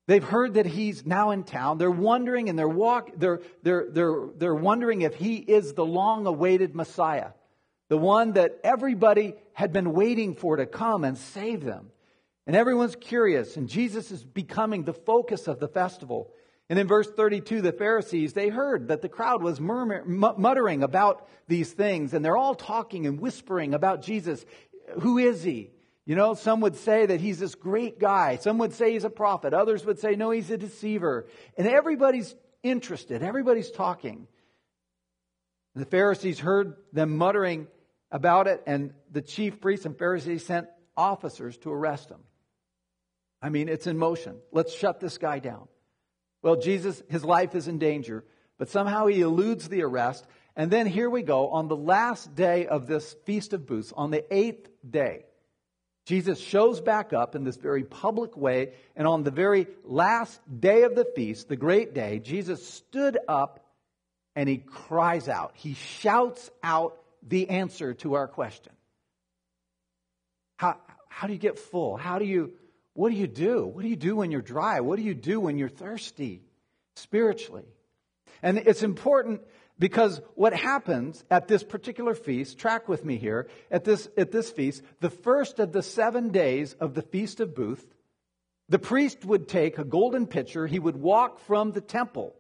They've 0.08 0.24
heard 0.24 0.54
that 0.54 0.64
he's 0.64 1.04
now 1.04 1.32
in 1.32 1.44
town. 1.44 1.76
They're 1.76 1.90
wondering 1.90 2.48
and 2.48 2.58
they're 2.58 2.66
walk, 2.66 3.10
they're, 3.14 3.42
they're, 3.62 3.88
they're, 3.90 4.28
they're 4.38 4.54
wondering 4.54 5.02
if 5.02 5.14
he 5.14 5.36
is 5.36 5.74
the 5.74 5.84
long 5.84 6.26
awaited 6.26 6.74
Messiah, 6.74 7.32
the 7.90 7.98
one 7.98 8.32
that 8.32 8.58
everybody 8.64 9.34
had 9.52 9.70
been 9.70 9.92
waiting 9.92 10.34
for 10.34 10.56
to 10.56 10.64
come 10.64 11.04
and 11.04 11.18
save 11.18 11.62
them. 11.62 11.90
And 12.46 12.56
everyone's 12.56 12.96
curious, 12.96 13.58
and 13.58 13.68
Jesus 13.68 14.10
is 14.10 14.24
becoming 14.24 14.84
the 14.84 14.94
focus 14.94 15.46
of 15.46 15.60
the 15.60 15.68
festival. 15.68 16.32
And 16.70 16.78
in 16.78 16.86
verse 16.86 17.10
32, 17.10 17.60
the 17.60 17.72
Pharisees, 17.72 18.32
they 18.32 18.48
heard 18.48 18.88
that 18.88 19.02
the 19.02 19.10
crowd 19.10 19.42
was 19.42 19.60
murmur, 19.60 20.02
muttering 20.06 20.82
about 20.82 21.28
these 21.48 21.70
things, 21.70 22.14
and 22.14 22.24
they're 22.24 22.38
all 22.38 22.54
talking 22.54 23.06
and 23.06 23.20
whispering 23.20 23.74
about 23.74 24.00
Jesus. 24.00 24.46
Who 25.00 25.18
is 25.18 25.42
he? 25.42 25.68
You 26.08 26.14
know, 26.14 26.32
some 26.32 26.62
would 26.62 26.76
say 26.76 27.04
that 27.04 27.20
he's 27.20 27.38
this 27.38 27.54
great 27.54 28.00
guy. 28.00 28.36
Some 28.36 28.56
would 28.58 28.72
say 28.72 28.94
he's 28.94 29.04
a 29.04 29.10
prophet. 29.10 29.52
Others 29.52 29.84
would 29.84 29.98
say, 29.98 30.16
no, 30.16 30.30
he's 30.30 30.50
a 30.50 30.56
deceiver. 30.56 31.26
And 31.58 31.68
everybody's 31.68 32.34
interested. 32.62 33.22
Everybody's 33.22 33.70
talking. 33.70 34.26
The 35.74 35.84
Pharisees 35.84 36.38
heard 36.38 36.76
them 36.94 37.18
muttering 37.18 37.66
about 38.10 38.46
it, 38.46 38.62
and 38.66 38.94
the 39.12 39.20
chief 39.20 39.60
priests 39.60 39.84
and 39.84 39.98
Pharisees 39.98 40.46
sent 40.46 40.68
officers 40.96 41.58
to 41.58 41.70
arrest 41.70 42.08
him. 42.08 42.20
I 43.42 43.50
mean, 43.50 43.68
it's 43.68 43.86
in 43.86 43.98
motion. 43.98 44.38
Let's 44.50 44.72
shut 44.72 45.00
this 45.00 45.18
guy 45.18 45.40
down. 45.40 45.68
Well, 46.40 46.56
Jesus, 46.56 47.02
his 47.10 47.22
life 47.22 47.54
is 47.54 47.68
in 47.68 47.78
danger, 47.78 48.24
but 48.56 48.70
somehow 48.70 49.08
he 49.08 49.20
eludes 49.20 49.68
the 49.68 49.82
arrest. 49.82 50.26
And 50.56 50.70
then 50.70 50.86
here 50.86 51.10
we 51.10 51.20
go 51.20 51.48
on 51.50 51.68
the 51.68 51.76
last 51.76 52.34
day 52.34 52.66
of 52.66 52.86
this 52.86 53.14
Feast 53.26 53.52
of 53.52 53.66
Booths, 53.66 53.92
on 53.94 54.10
the 54.10 54.24
eighth 54.34 54.70
day. 54.88 55.26
Jesus 56.08 56.40
shows 56.40 56.80
back 56.80 57.12
up 57.12 57.34
in 57.34 57.44
this 57.44 57.58
very 57.58 57.84
public 57.84 58.34
way, 58.34 58.72
and 58.96 59.06
on 59.06 59.24
the 59.24 59.30
very 59.30 59.66
last 59.84 60.40
day 60.58 60.84
of 60.84 60.94
the 60.94 61.04
feast, 61.04 61.50
the 61.50 61.56
great 61.56 61.92
day, 61.92 62.18
Jesus 62.18 62.66
stood 62.66 63.18
up 63.28 63.60
and 64.34 64.48
he 64.48 64.56
cries 64.56 65.28
out. 65.28 65.52
He 65.52 65.74
shouts 65.74 66.50
out 66.62 66.96
the 67.22 67.50
answer 67.50 67.92
to 67.92 68.14
our 68.14 68.26
question. 68.26 68.72
How, 70.56 70.78
how 71.10 71.26
do 71.26 71.34
you 71.34 71.38
get 71.38 71.58
full? 71.58 71.98
How 71.98 72.18
do 72.18 72.24
you 72.24 72.54
what 72.94 73.10
do 73.10 73.16
you 73.16 73.26
do? 73.26 73.66
What 73.66 73.82
do 73.82 73.88
you 73.88 73.94
do 73.94 74.16
when 74.16 74.30
you're 74.30 74.40
dry? 74.40 74.80
What 74.80 74.96
do 74.96 75.02
you 75.02 75.14
do 75.14 75.38
when 75.38 75.58
you're 75.58 75.68
thirsty 75.68 76.40
spiritually? 76.96 77.66
And 78.42 78.56
it's 78.56 78.82
important 78.82 79.42
because 79.78 80.20
what 80.34 80.54
happens 80.54 81.24
at 81.30 81.48
this 81.48 81.62
particular 81.62 82.14
feast, 82.14 82.58
track 82.58 82.88
with 82.88 83.04
me 83.04 83.16
here, 83.16 83.48
at 83.70 83.84
this, 83.84 84.08
at 84.16 84.30
this 84.30 84.50
feast, 84.50 84.82
the 85.00 85.10
first 85.10 85.58
of 85.58 85.72
the 85.72 85.82
seven 85.82 86.30
days 86.30 86.74
of 86.80 86.94
the 86.94 87.02
Feast 87.02 87.40
of 87.40 87.54
Booth, 87.54 87.86
the 88.68 88.78
priest 88.78 89.24
would 89.24 89.48
take 89.48 89.78
a 89.78 89.84
golden 89.84 90.26
pitcher, 90.26 90.66
he 90.66 90.78
would 90.78 90.96
walk 90.96 91.38
from 91.40 91.72
the 91.72 91.80
temple, 91.80 92.34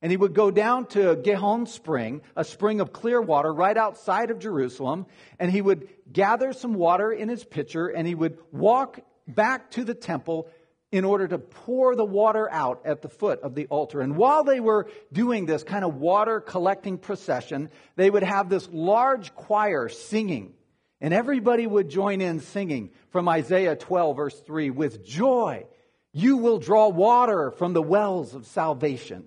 and 0.00 0.10
he 0.10 0.16
would 0.16 0.34
go 0.34 0.50
down 0.50 0.86
to 0.86 1.16
Gihon 1.16 1.66
Spring, 1.66 2.22
a 2.36 2.44
spring 2.44 2.80
of 2.80 2.92
clear 2.92 3.20
water 3.20 3.52
right 3.52 3.76
outside 3.76 4.30
of 4.30 4.38
Jerusalem, 4.38 5.06
and 5.38 5.50
he 5.50 5.62
would 5.62 5.88
gather 6.12 6.52
some 6.52 6.74
water 6.74 7.10
in 7.10 7.28
his 7.28 7.44
pitcher, 7.44 7.88
and 7.88 8.06
he 8.06 8.14
would 8.14 8.38
walk 8.52 9.00
back 9.26 9.70
to 9.72 9.84
the 9.84 9.94
temple 9.94 10.48
in 10.92 11.04
order 11.04 11.26
to 11.26 11.38
pour 11.38 11.96
the 11.96 12.04
water 12.04 12.48
out 12.50 12.82
at 12.84 13.00
the 13.00 13.08
foot 13.08 13.40
of 13.40 13.54
the 13.54 13.66
altar. 13.68 14.02
And 14.02 14.14
while 14.14 14.44
they 14.44 14.60
were 14.60 14.88
doing 15.10 15.46
this 15.46 15.64
kind 15.64 15.84
of 15.84 15.96
water 15.96 16.38
collecting 16.38 16.98
procession, 16.98 17.70
they 17.96 18.10
would 18.10 18.22
have 18.22 18.50
this 18.50 18.68
large 18.70 19.34
choir 19.34 19.88
singing. 19.88 20.52
And 21.00 21.14
everybody 21.14 21.66
would 21.66 21.88
join 21.88 22.20
in 22.20 22.40
singing 22.40 22.90
from 23.08 23.26
Isaiah 23.28 23.74
12, 23.74 24.16
verse 24.16 24.38
3 24.40 24.70
with 24.70 25.04
joy, 25.04 25.64
you 26.12 26.36
will 26.36 26.58
draw 26.58 26.88
water 26.88 27.50
from 27.50 27.72
the 27.72 27.82
wells 27.82 28.34
of 28.34 28.46
salvation. 28.46 29.24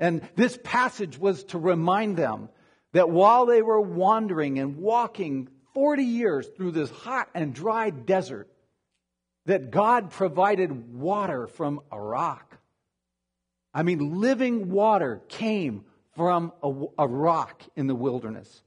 And 0.00 0.26
this 0.34 0.58
passage 0.64 1.18
was 1.18 1.44
to 1.44 1.58
remind 1.58 2.16
them 2.16 2.48
that 2.92 3.10
while 3.10 3.44
they 3.44 3.60
were 3.60 3.80
wandering 3.80 4.58
and 4.58 4.78
walking 4.78 5.48
40 5.74 6.02
years 6.02 6.48
through 6.56 6.72
this 6.72 6.90
hot 6.90 7.28
and 7.34 7.54
dry 7.54 7.90
desert, 7.90 8.48
that 9.50 9.72
God 9.72 10.12
provided 10.12 10.94
water 10.94 11.48
from 11.48 11.80
a 11.90 12.00
rock. 12.00 12.56
I 13.74 13.82
mean, 13.82 14.20
living 14.20 14.70
water 14.70 15.22
came 15.26 15.84
from 16.14 16.52
a, 16.62 16.72
a, 17.00 17.08
rock 17.08 17.60
in 17.74 17.88
the 17.88 17.94
wilderness. 17.96 18.62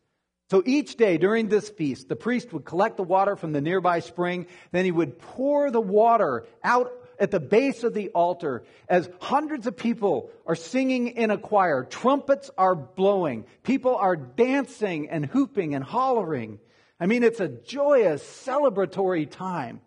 So 0.50 0.62
each 0.66 0.98
day 0.98 1.18
during 1.18 1.48
this 1.48 1.70
feast, 1.70 2.10
the 2.10 2.18
priest 2.18 2.52
would 2.52 2.66
collect 2.66 2.98
the 2.98 3.04
water 3.04 3.38
from 3.38 3.54
the 3.54 3.62
nearby 3.62 4.02
spring, 4.02 4.46
then 4.74 4.84
he 4.84 4.92
would 4.92 5.20
pour 5.20 5.72
the 5.72 5.80
water 5.80 6.46
out 6.66 6.92
at 7.18 7.32
the 7.32 7.40
base 7.40 7.86
of 7.86 7.94
the 7.94 8.10
altar 8.10 8.66
as 8.90 9.10
hundreds 9.22 9.68
of 9.68 9.78
people 9.78 10.32
are 10.46 10.54
singing 10.54 11.08
in 11.08 11.32
a 11.32 11.38
choir. 11.38 11.86
Trumpets 11.86 12.52
are 12.58 12.76
blowing. 12.76 13.46
People 13.64 13.96
are 13.96 14.18
dancing 14.18 15.10
and 15.10 15.26
hooping 15.26 15.76
and 15.76 15.84
hollering. 15.84 16.60
I 17.00 17.06
mean, 17.06 17.24
it's 17.24 17.40
a 17.40 17.48
joyous, 17.48 18.22
celebratory 18.22 19.32
time 19.32 19.80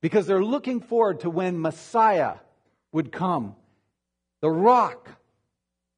because 0.00 0.26
they're 0.26 0.44
looking 0.44 0.80
forward 0.80 1.20
to 1.20 1.30
when 1.30 1.60
Messiah 1.60 2.34
would 2.92 3.12
come 3.12 3.54
the 4.40 4.50
rock 4.50 5.08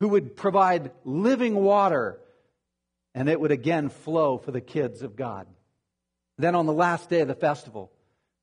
who 0.01 0.09
would 0.09 0.37
provide 0.37 0.91
living 1.05 1.55
water, 1.55 2.19
and 3.15 3.29
it 3.29 3.41
would 3.41 3.53
again 3.53 3.89
flow 3.89 4.37
for 4.39 4.51
the 4.51 4.61
kids 4.61 5.03
of 5.03 5.17
God. 5.17 5.47
Then 6.39 6.55
on 6.55 6.67
the 6.67 6.73
last 6.73 7.09
day 7.09 7.21
of 7.21 7.29
the 7.29 7.35
festival, 7.35 7.93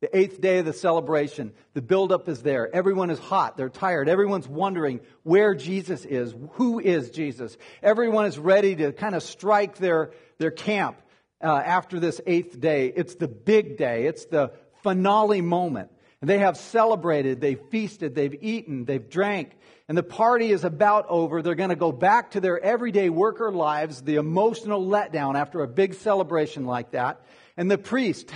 the 0.02 0.18
eighth 0.18 0.40
day 0.40 0.60
of 0.60 0.66
the 0.66 0.72
celebration, 0.72 1.52
the 1.74 1.82
buildup 1.82 2.30
is 2.30 2.42
there. 2.42 2.74
Everyone 2.74 3.10
is 3.10 3.20
hot. 3.20 3.58
They're 3.58 3.68
tired. 3.68 4.08
Everyone's 4.08 4.48
wondering 4.48 5.02
where 5.24 5.54
Jesus 5.54 6.06
is. 6.06 6.34
Who 6.54 6.80
is 6.80 7.10
Jesus? 7.10 7.58
Everyone 7.84 8.26
is 8.26 8.40
ready 8.40 8.78
to 8.78 8.94
kind 8.94 9.14
of 9.14 9.24
strike 9.24 9.76
their, 9.76 10.12
their 10.38 10.52
camp 10.52 11.02
uh, 11.44 11.54
after 11.54 12.00
this 12.00 12.22
eighth 12.26 12.58
day. 12.62 12.94
It's 12.96 13.16
the 13.16 13.28
big 13.28 13.76
day. 13.76 14.06
It's 14.06 14.26
the 14.26 14.54
finale 14.84 15.42
moment. 15.42 15.92
And 16.22 16.30
they 16.30 16.40
have 16.40 16.58
celebrated. 16.58 17.40
They've 17.40 17.60
feasted. 17.70 18.14
They've 18.14 18.36
eaten. 18.42 18.86
They've 18.86 19.10
drank. 19.10 19.56
And 19.88 19.98
the 19.98 20.04
party 20.04 20.52
is 20.52 20.64
about 20.64 21.08
over. 21.08 21.42
They're 21.42 21.56
going 21.56 21.70
to 21.70 21.76
go 21.76 21.92
back 21.92 22.32
to 22.32 22.40
their 22.40 22.60
everyday 22.60 23.10
worker 23.10 23.52
lives, 23.52 24.02
the 24.02 24.16
emotional 24.16 24.86
letdown 24.86 25.36
after 25.36 25.62
a 25.62 25.68
big 25.68 25.96
celebration 25.96 26.66
like 26.66 26.92
that. 26.92 27.22
And 27.58 27.70
the 27.70 27.78
priest 27.78 28.32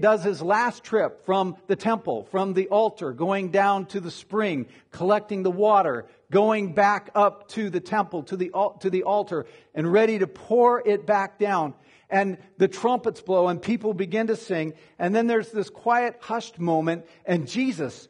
does 0.00 0.24
his 0.24 0.42
last 0.42 0.82
trip 0.82 1.24
from 1.24 1.56
the 1.66 1.76
temple, 1.76 2.24
from 2.32 2.52
the 2.52 2.68
altar, 2.68 3.12
going 3.12 3.50
down 3.50 3.86
to 3.86 4.00
the 4.00 4.10
spring, 4.10 4.66
collecting 4.90 5.42
the 5.42 5.50
water, 5.50 6.06
going 6.32 6.72
back 6.72 7.10
up 7.14 7.48
to 7.50 7.70
the 7.70 7.78
temple, 7.78 8.24
to 8.24 8.36
the, 8.36 8.50
to 8.80 8.90
the 8.90 9.04
altar, 9.04 9.46
and 9.74 9.92
ready 9.92 10.18
to 10.18 10.26
pour 10.26 10.82
it 10.84 11.06
back 11.06 11.38
down. 11.38 11.74
And 12.08 12.38
the 12.58 12.68
trumpets 12.68 13.20
blow 13.20 13.48
and 13.48 13.60
people 13.60 13.94
begin 13.94 14.28
to 14.28 14.36
sing. 14.36 14.74
And 14.98 15.14
then 15.14 15.26
there's 15.26 15.50
this 15.50 15.70
quiet, 15.70 16.16
hushed 16.20 16.58
moment, 16.58 17.06
and 17.24 17.48
Jesus, 17.48 18.08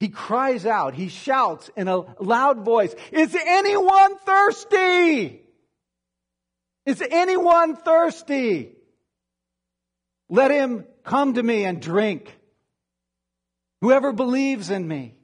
he 0.00 0.08
cries 0.08 0.66
out, 0.66 0.94
he 0.94 1.08
shouts 1.08 1.70
in 1.76 1.88
a 1.88 2.04
loud 2.22 2.64
voice, 2.64 2.94
Is 3.12 3.34
anyone 3.34 4.16
thirsty? 4.18 5.42
Is 6.86 7.02
anyone 7.10 7.76
thirsty? 7.76 8.72
Let 10.30 10.50
him 10.50 10.84
come 11.04 11.34
to 11.34 11.42
me 11.42 11.64
and 11.64 11.82
drink. 11.82 12.34
Whoever 13.80 14.12
believes 14.12 14.70
in 14.70 14.86
me, 14.86 15.14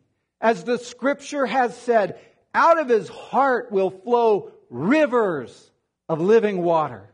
as 0.41 0.65
the 0.65 0.79
scripture 0.79 1.47
has 1.47 1.77
said, 1.77 2.19
out 2.55 2.79
of 2.79 2.89
his 2.89 3.09
heart 3.09 3.73
will 3.73 3.91
flow 3.91 4.53
rivers 4.71 5.71
of 6.09 6.21
living 6.21 6.63
water. 6.63 7.11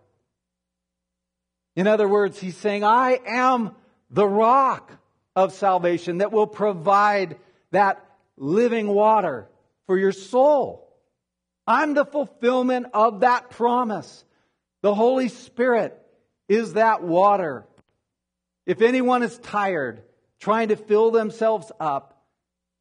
In 1.77 1.87
other 1.87 2.09
words, 2.09 2.39
he's 2.39 2.57
saying, 2.57 2.85
I 2.85 3.21
am 3.27 3.75
the 4.11 4.27
rock 4.27 4.93
of 5.37 5.53
salvation 5.53 6.19
that 6.19 6.33
will 6.33 6.47
provide 6.47 7.37
that 7.71 8.05
living 8.37 8.89
water 8.89 9.49
for 9.87 9.97
your 9.99 10.13
soul. 10.13 10.93
I'm 11.67 11.95
the 11.95 12.05
fulfillment 12.05 12.89
of 12.93 13.21
that 13.21 13.51
promise. 13.51 14.25
The 14.83 14.95
Holy 14.95 15.29
Spirit 15.29 15.97
is 16.49 16.73
that 16.73 17.03
water 17.03 17.67
if 18.67 18.83
anyone 18.83 19.25
is 19.25 19.37
tired, 19.39 20.03
trying 20.39 20.69
to 20.69 20.77
fill 20.77 21.11
themselves 21.11 21.73
up, 21.81 22.23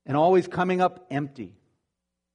and 0.05 0.15
always 0.15 0.47
coming 0.47 0.81
up 0.81 1.07
empty, 1.09 1.55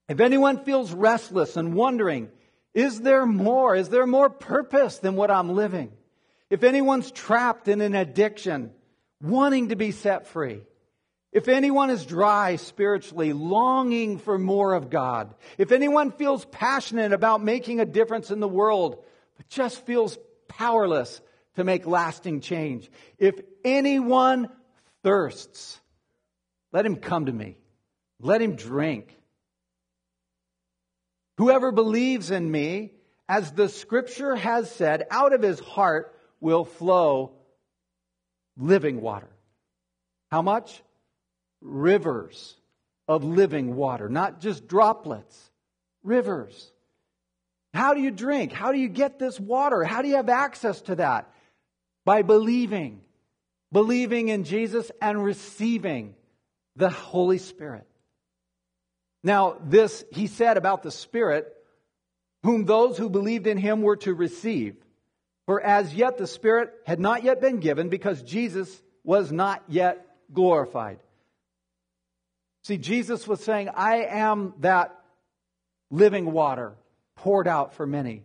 if 0.09 0.19
anyone 0.19 0.65
feels 0.65 0.93
restless 0.93 1.57
and 1.57 1.73
wondering, 1.73 2.31
is 2.75 3.01
there 3.01 3.25
more? 3.25 3.77
Is 3.77 3.89
there 3.89 4.09
more 4.09 4.29
purpose 4.29 4.99
than 4.99 5.15
what 5.15 5.31
I'm 5.31 5.51
living? 5.51 5.93
If 6.55 6.63
anyone's 6.63 7.11
trapped 7.11 7.67
in 7.67 7.81
an 7.81 7.97
addiction, 7.97 8.71
wanting 9.21 9.71
to 9.71 9.75
be 9.75 9.91
set 9.91 10.29
free, 10.29 10.61
if 11.33 11.49
anyone 11.49 11.91
is 11.91 12.07
dry 12.07 12.55
spiritually, 12.55 13.33
longing 13.33 14.19
for 14.19 14.39
more 14.39 14.73
of 14.73 14.89
God, 14.89 15.35
if 15.59 15.73
anyone 15.73 16.13
feels 16.13 16.45
passionate 16.45 17.13
about 17.13 17.43
making 17.43 17.81
a 17.81 17.85
difference 17.85 18.31
in 18.31 18.39
the 18.39 18.47
world, 18.47 19.03
but 19.37 19.49
just 19.49 19.85
feels 19.85 20.17
powerless 20.47 21.21
to 21.57 21.65
make 21.65 21.89
lasting 21.89 22.41
change. 22.41 22.89
If 23.19 23.35
anyone 23.65 24.49
thirsts, 25.03 25.81
let 26.71 26.87
him 26.87 26.95
come 26.95 27.27
to 27.27 27.33
me. 27.33 27.57
Let 28.21 28.41
him 28.41 28.55
drink. 28.55 29.13
Whoever 31.39 31.73
believes 31.73 32.31
in 32.31 32.49
me, 32.49 32.93
as 33.29 33.51
the 33.51 33.69
scripture 33.69 34.37
has 34.37 34.71
said, 34.71 35.09
out 35.11 35.33
of 35.33 35.43
his 35.43 35.59
heart 35.59 36.14
will 36.45 36.65
flow 36.65 37.33
living 38.57 39.01
water. 39.01 39.31
How 40.31 40.43
much? 40.43 40.81
Rivers 41.61 42.55
of 43.09 43.25
living 43.25 43.75
water, 43.75 44.09
not 44.09 44.41
just 44.41 44.69
droplets, 44.69 45.51
rivers. 46.05 46.71
How 47.73 47.95
do 47.95 48.01
you 48.01 48.13
drink? 48.13 48.53
How 48.53 48.71
do 48.71 48.79
you 48.79 48.89
get 48.89 49.19
this 49.19 49.41
water? 49.41 49.83
How 49.83 50.03
do 50.03 50.09
you 50.09 50.17
have 50.17 50.29
access 50.29 50.81
to 50.83 50.95
that? 50.97 51.31
by 52.05 52.23
believing, 52.23 53.01
believing 53.73 54.29
in 54.29 54.45
Jesus 54.45 54.91
and 55.01 55.23
receiving 55.23 56.15
the 56.77 56.91
Holy 56.91 57.39
Spirit. 57.39 57.87
Now, 59.23 59.57
this 59.65 60.05
he 60.13 60.27
said 60.27 60.57
about 60.57 60.83
the 60.83 60.91
Spirit, 60.91 61.51
whom 62.43 62.67
those 62.67 62.99
who 62.99 63.09
believed 63.09 63.47
in 63.47 63.57
him 63.57 63.81
were 63.81 63.97
to 63.97 64.13
receive. 64.13 64.77
For 65.47 65.61
as 65.61 65.95
yet 65.95 66.17
the 66.17 66.27
Spirit 66.27 66.73
had 66.87 67.01
not 67.01 67.23
yet 67.23 67.41
been 67.41 67.61
given 67.61 67.89
because 67.89 68.23
Jesus 68.23 68.83
was 69.03 69.31
not 69.31 69.63
yet 69.69 70.07
glorified. 70.33 70.99
See, 72.63 72.79
Jesus 72.79 73.29
was 73.29 73.45
saying, 73.45 73.69
I 73.69 74.05
am 74.05 74.55
that 74.61 74.99
living 75.91 76.33
water 76.33 76.75
poured 77.17 77.47
out 77.47 77.75
for 77.75 77.87
many. 77.87 78.23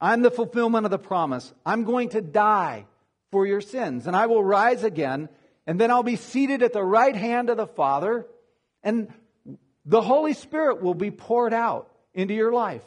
I'm 0.00 0.22
the 0.22 0.30
fulfillment 0.30 0.84
of 0.84 0.90
the 0.90 0.98
promise. 0.98 1.52
I'm 1.66 1.84
going 1.84 2.10
to 2.10 2.20
die 2.20 2.86
for 3.32 3.46
your 3.46 3.60
sins, 3.60 4.06
and 4.06 4.14
I 4.14 4.26
will 4.26 4.44
rise 4.44 4.84
again, 4.84 5.28
and 5.66 5.80
then 5.80 5.90
I'll 5.90 6.02
be 6.02 6.16
seated 6.16 6.62
at 6.62 6.72
the 6.72 6.84
right 6.84 7.16
hand 7.16 7.50
of 7.50 7.56
the 7.56 7.66
Father, 7.66 8.26
and 8.82 9.12
the 9.84 10.00
Holy 10.00 10.34
Spirit 10.34 10.82
will 10.82 10.94
be 10.94 11.10
poured 11.10 11.52
out 11.52 11.90
into 12.14 12.34
your 12.34 12.52
life. 12.52 12.84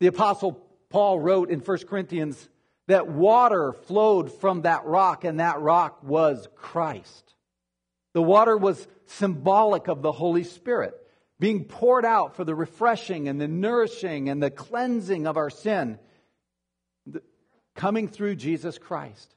The 0.00 0.06
Apostle 0.06 0.60
Paul 0.94 1.18
wrote 1.18 1.50
in 1.50 1.58
1 1.58 1.78
Corinthians 1.88 2.48
that 2.86 3.08
water 3.08 3.72
flowed 3.72 4.30
from 4.30 4.62
that 4.62 4.84
rock, 4.84 5.24
and 5.24 5.40
that 5.40 5.60
rock 5.60 6.04
was 6.04 6.46
Christ. 6.54 7.34
The 8.12 8.22
water 8.22 8.56
was 8.56 8.86
symbolic 9.06 9.88
of 9.88 10.02
the 10.02 10.12
Holy 10.12 10.44
Spirit 10.44 10.94
being 11.40 11.64
poured 11.64 12.04
out 12.04 12.36
for 12.36 12.44
the 12.44 12.54
refreshing 12.54 13.26
and 13.26 13.40
the 13.40 13.48
nourishing 13.48 14.28
and 14.28 14.40
the 14.40 14.52
cleansing 14.52 15.26
of 15.26 15.36
our 15.36 15.50
sin 15.50 15.98
coming 17.74 18.06
through 18.06 18.36
Jesus 18.36 18.78
Christ. 18.78 19.34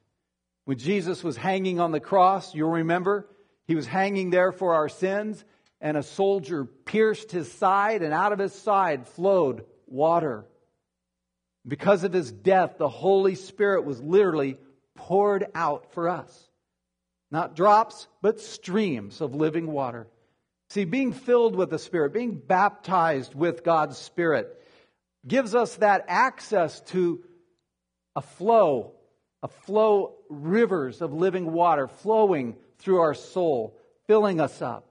When 0.64 0.78
Jesus 0.78 1.24
was 1.24 1.36
hanging 1.36 1.80
on 1.80 1.90
the 1.90 1.98
cross, 1.98 2.54
you'll 2.54 2.70
remember, 2.70 3.28
he 3.66 3.74
was 3.74 3.88
hanging 3.88 4.30
there 4.30 4.52
for 4.52 4.74
our 4.74 4.88
sins, 4.88 5.44
and 5.80 5.96
a 5.96 6.04
soldier 6.04 6.64
pierced 6.64 7.32
his 7.32 7.50
side, 7.50 8.04
and 8.04 8.14
out 8.14 8.32
of 8.32 8.38
his 8.38 8.54
side 8.54 9.08
flowed 9.08 9.64
water. 9.88 10.46
Because 11.68 12.02
of 12.02 12.14
his 12.14 12.32
death, 12.32 12.78
the 12.78 12.88
Holy 12.88 13.34
Spirit 13.34 13.84
was 13.84 14.00
literally 14.00 14.56
poured 14.96 15.46
out 15.54 15.92
for 15.92 16.08
us. 16.08 16.48
Not 17.30 17.54
drops, 17.54 18.08
but 18.22 18.40
streams 18.40 19.20
of 19.20 19.34
living 19.34 19.66
water. 19.66 20.08
See, 20.70 20.86
being 20.86 21.12
filled 21.12 21.54
with 21.54 21.68
the 21.68 21.78
Spirit, 21.78 22.14
being 22.14 22.34
baptized 22.34 23.34
with 23.34 23.64
God's 23.64 23.98
Spirit, 23.98 24.54
gives 25.26 25.54
us 25.54 25.76
that 25.76 26.06
access 26.08 26.80
to 26.82 27.22
a 28.16 28.22
flow, 28.22 28.92
a 29.42 29.48
flow, 29.48 30.14
rivers 30.30 31.02
of 31.02 31.12
living 31.12 31.52
water 31.52 31.86
flowing 31.86 32.56
through 32.78 33.00
our 33.00 33.14
soul, 33.14 33.78
filling 34.06 34.40
us 34.40 34.62
up. 34.62 34.86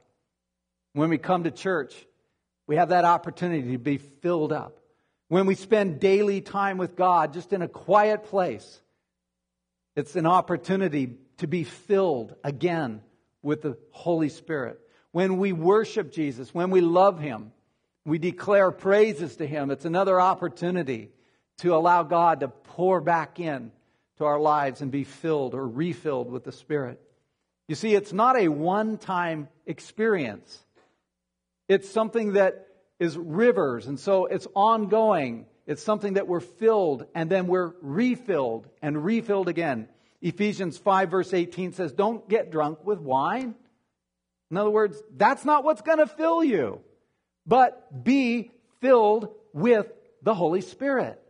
When 0.93 1.09
we 1.09 1.17
come 1.17 1.43
to 1.43 1.51
church, 1.51 1.93
we 2.67 2.75
have 2.75 2.89
that 2.89 3.05
opportunity 3.05 3.71
to 3.71 3.77
be 3.79 3.97
filled 3.97 4.51
up. 4.51 4.79
When 5.29 5.45
we 5.45 5.55
spend 5.55 5.99
daily 5.99 6.41
time 6.41 6.77
with 6.77 6.95
God, 6.95 7.33
just 7.33 7.51
in 7.51 7.61
a 7.61 7.67
quiet 7.67 8.25
place, 8.25 8.81
it's 9.95 10.15
an 10.15 10.25
opportunity 10.25 11.17
to 11.37 11.47
be 11.47 11.63
filled 11.63 12.35
again 12.43 13.01
with 13.41 13.61
the 13.61 13.77
Holy 13.91 14.29
Spirit. 14.29 14.79
When 15.11 15.37
we 15.37 15.51
worship 15.51 16.11
Jesus, 16.11 16.53
when 16.53 16.69
we 16.69 16.81
love 16.81 17.19
Him, 17.19 17.51
we 18.05 18.19
declare 18.19 18.71
praises 18.71 19.35
to 19.37 19.47
Him, 19.47 19.69
it's 19.69 19.85
another 19.85 20.19
opportunity 20.21 21.09
to 21.57 21.75
allow 21.75 22.03
God 22.03 22.39
to 22.39 22.47
pour 22.47 23.01
back 23.01 23.39
in 23.39 23.71
to 24.17 24.25
our 24.25 24.39
lives 24.39 24.81
and 24.81 24.91
be 24.91 25.03
filled 25.03 25.53
or 25.53 25.67
refilled 25.67 26.31
with 26.31 26.43
the 26.43 26.51
Spirit. 26.51 27.01
You 27.67 27.75
see, 27.75 27.93
it's 27.93 28.13
not 28.13 28.37
a 28.37 28.47
one 28.47 28.97
time 28.97 29.49
experience, 29.65 30.63
it's 31.67 31.89
something 31.89 32.33
that 32.33 32.66
is 32.99 33.17
rivers, 33.17 33.87
and 33.87 33.99
so 33.99 34.25
it's 34.25 34.47
ongoing. 34.55 35.45
It's 35.67 35.83
something 35.83 36.13
that 36.13 36.27
we're 36.27 36.39
filled 36.39 37.05
and 37.13 37.29
then 37.29 37.47
we're 37.47 37.73
refilled 37.81 38.67
and 38.81 39.03
refilled 39.03 39.49
again. 39.49 39.89
Ephesians 40.21 40.77
5, 40.77 41.11
verse 41.11 41.33
18 41.33 41.73
says, 41.73 41.91
Don't 41.91 42.27
get 42.27 42.51
drunk 42.51 42.85
with 42.85 42.99
wine. 42.99 43.53
In 44.49 44.57
other 44.57 44.69
words, 44.69 44.97
that's 45.15 45.43
not 45.43 45.65
what's 45.65 45.81
going 45.81 45.97
to 45.97 46.07
fill 46.07 46.41
you. 46.41 46.79
But 47.45 48.03
be 48.03 48.51
filled 48.79 49.29
with 49.53 49.87
the 50.23 50.33
Holy 50.33 50.61
Spirit. 50.61 51.21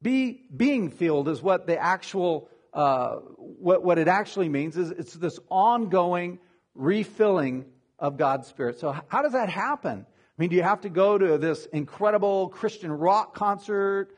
Be 0.00 0.42
being 0.54 0.90
filled 0.90 1.28
is 1.28 1.42
what 1.42 1.66
the 1.66 1.78
actual 1.78 2.48
uh, 2.72 3.16
what 3.36 3.84
what 3.84 3.98
it 3.98 4.08
actually 4.08 4.48
means 4.48 4.76
is 4.76 4.90
it's 4.90 5.12
this 5.12 5.38
ongoing 5.50 6.38
refilling 6.74 7.66
of 7.98 8.16
God's 8.16 8.48
Spirit. 8.48 8.80
So 8.80 8.96
how 9.08 9.22
does 9.22 9.32
that 9.32 9.48
happen? 9.48 10.06
I 10.38 10.42
mean, 10.42 10.50
do 10.50 10.56
you 10.56 10.62
have 10.62 10.82
to 10.82 10.88
go 10.88 11.18
to 11.18 11.38
this 11.38 11.66
incredible 11.66 12.48
Christian 12.48 12.90
rock 12.90 13.34
concert? 13.34 14.16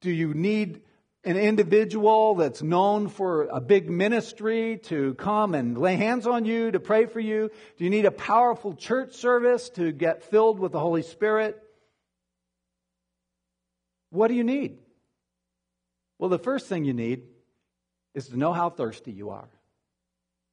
Do 0.00 0.10
you 0.10 0.34
need 0.34 0.82
an 1.22 1.36
individual 1.36 2.34
that's 2.34 2.62
known 2.62 3.08
for 3.08 3.44
a 3.44 3.60
big 3.60 3.88
ministry 3.88 4.78
to 4.84 5.14
come 5.14 5.54
and 5.54 5.78
lay 5.78 5.96
hands 5.96 6.26
on 6.26 6.44
you, 6.44 6.70
to 6.72 6.80
pray 6.80 7.06
for 7.06 7.20
you? 7.20 7.50
Do 7.78 7.84
you 7.84 7.90
need 7.90 8.04
a 8.04 8.10
powerful 8.10 8.74
church 8.74 9.14
service 9.14 9.70
to 9.70 9.92
get 9.92 10.24
filled 10.24 10.58
with 10.58 10.72
the 10.72 10.80
Holy 10.80 11.02
Spirit? 11.02 11.62
What 14.10 14.28
do 14.28 14.34
you 14.34 14.44
need? 14.44 14.78
Well, 16.18 16.28
the 16.30 16.38
first 16.38 16.66
thing 16.66 16.84
you 16.84 16.94
need 16.94 17.22
is 18.14 18.28
to 18.28 18.36
know 18.36 18.52
how 18.52 18.70
thirsty 18.70 19.12
you 19.12 19.30
are. 19.30 19.48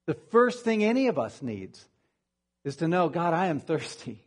The 0.07 0.15
first 0.31 0.63
thing 0.63 0.83
any 0.83 1.07
of 1.07 1.19
us 1.19 1.41
needs 1.41 1.85
is 2.63 2.77
to 2.77 2.87
know, 2.87 3.09
God, 3.09 3.33
I 3.33 3.47
am 3.47 3.59
thirsty. 3.59 4.23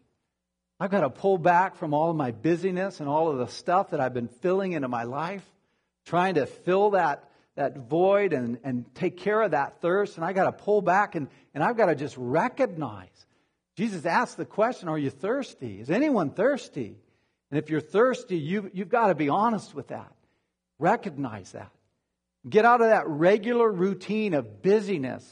I've 0.81 0.91
got 0.91 1.01
to 1.01 1.11
pull 1.11 1.39
back 1.39 1.77
from 1.77 1.95
all 1.95 2.11
of 2.11 2.17
my 2.17 2.33
busyness 2.33 3.01
and 3.01 3.09
all 3.09 3.31
of 3.31 3.39
the 3.39 3.47
stuff 3.47 3.91
that 3.91 4.01
I've 4.01 4.15
been 4.15 4.29
filling 4.29 4.73
into 4.73 4.89
my 4.89 5.05
life 5.05 5.45
trying 6.05 6.35
to 6.35 6.47
fill 6.47 6.91
that, 6.91 7.31
that 7.55 7.79
void 7.79 8.33
and, 8.33 8.59
and 8.65 8.93
take 8.95 9.17
care 9.19 9.41
of 9.41 9.53
that 9.53 9.81
thirst. 9.81 10.17
And 10.17 10.25
I've 10.25 10.35
got 10.35 10.45
to 10.45 10.65
pull 10.65 10.83
back 10.83 11.15
and, 11.15 11.29
and 11.55 11.63
I've 11.63 11.77
got 11.77 11.87
to 11.87 11.95
just 11.95 12.17
recognize. 12.17 13.27
Jesus 13.77 14.05
asked 14.05 14.37
the 14.37 14.45
question, 14.45 14.89
Are 14.89 14.99
you 14.99 15.11
thirsty? 15.11 15.81
Is 15.81 15.91
anyone 15.91 16.31
thirsty? 16.31 16.97
And 17.51 17.59
if 17.59 17.71
you're 17.71 17.81
thirsty, 17.81 18.37
you, 18.37 18.71
you've 18.73 18.89
got 18.89 19.09
to 19.09 19.15
be 19.15 19.29
honest 19.29 19.75
with 19.75 19.89
that. 19.89 20.13
Recognize 20.79 21.53
that. 21.53 21.71
Get 22.49 22.65
out 22.65 22.81
of 22.81 22.89
that 22.89 23.07
regular 23.07 23.71
routine 23.71 24.35
of 24.35 24.61
busyness 24.61 25.25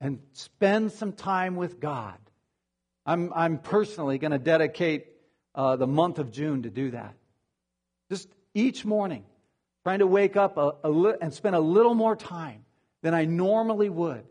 and 0.00 0.18
spend 0.32 0.92
some 0.92 1.12
time 1.12 1.56
with 1.56 1.80
God. 1.80 2.18
I'm, 3.06 3.32
I'm 3.32 3.58
personally 3.58 4.18
going 4.18 4.32
to 4.32 4.38
dedicate 4.38 5.06
uh, 5.54 5.76
the 5.76 5.86
month 5.86 6.18
of 6.18 6.32
June 6.32 6.64
to 6.64 6.70
do 6.70 6.90
that. 6.90 7.14
Just 8.10 8.28
each 8.52 8.84
morning, 8.84 9.24
trying 9.84 10.00
to 10.00 10.06
wake 10.06 10.36
up 10.36 10.56
a, 10.56 10.72
a 10.82 10.90
li- 10.90 11.14
and 11.20 11.32
spend 11.32 11.54
a 11.54 11.60
little 11.60 11.94
more 11.94 12.16
time 12.16 12.64
than 13.02 13.14
I 13.14 13.24
normally 13.24 13.88
would 13.88 14.24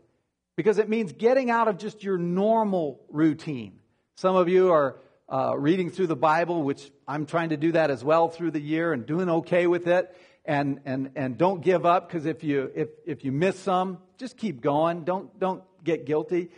because 0.56 0.78
it 0.78 0.88
means 0.88 1.12
getting 1.12 1.50
out 1.50 1.68
of 1.68 1.78
just 1.78 2.04
your 2.04 2.18
normal 2.18 3.00
routine. 3.08 3.78
Some 4.16 4.36
of 4.36 4.48
you 4.48 4.72
are 4.72 4.96
uh, 5.28 5.54
reading 5.56 5.90
through 5.90 6.06
the 6.06 6.16
Bible, 6.16 6.62
which 6.62 6.90
I'm 7.08 7.26
trying 7.26 7.50
to 7.50 7.56
do 7.56 7.72
that 7.72 7.90
as 7.90 8.04
well 8.04 8.28
through 8.28 8.52
the 8.52 8.60
year 8.60 8.92
and 8.92 9.06
doing 9.06 9.28
okay 9.28 9.66
with 9.66 9.86
it. 9.86 10.14
And, 10.44 10.80
and, 10.84 11.10
and 11.16 11.36
don't 11.36 11.60
give 11.60 11.84
up 11.84 12.08
because 12.08 12.24
if 12.24 12.44
you, 12.44 12.70
if, 12.74 12.88
if 13.04 13.24
you 13.24 13.32
miss 13.32 13.58
some, 13.58 13.98
just 14.16 14.36
keep 14.36 14.60
going. 14.60 15.04
Don't, 15.04 15.36
don't 15.40 15.62
get 15.82 16.06
guilty. 16.06 16.50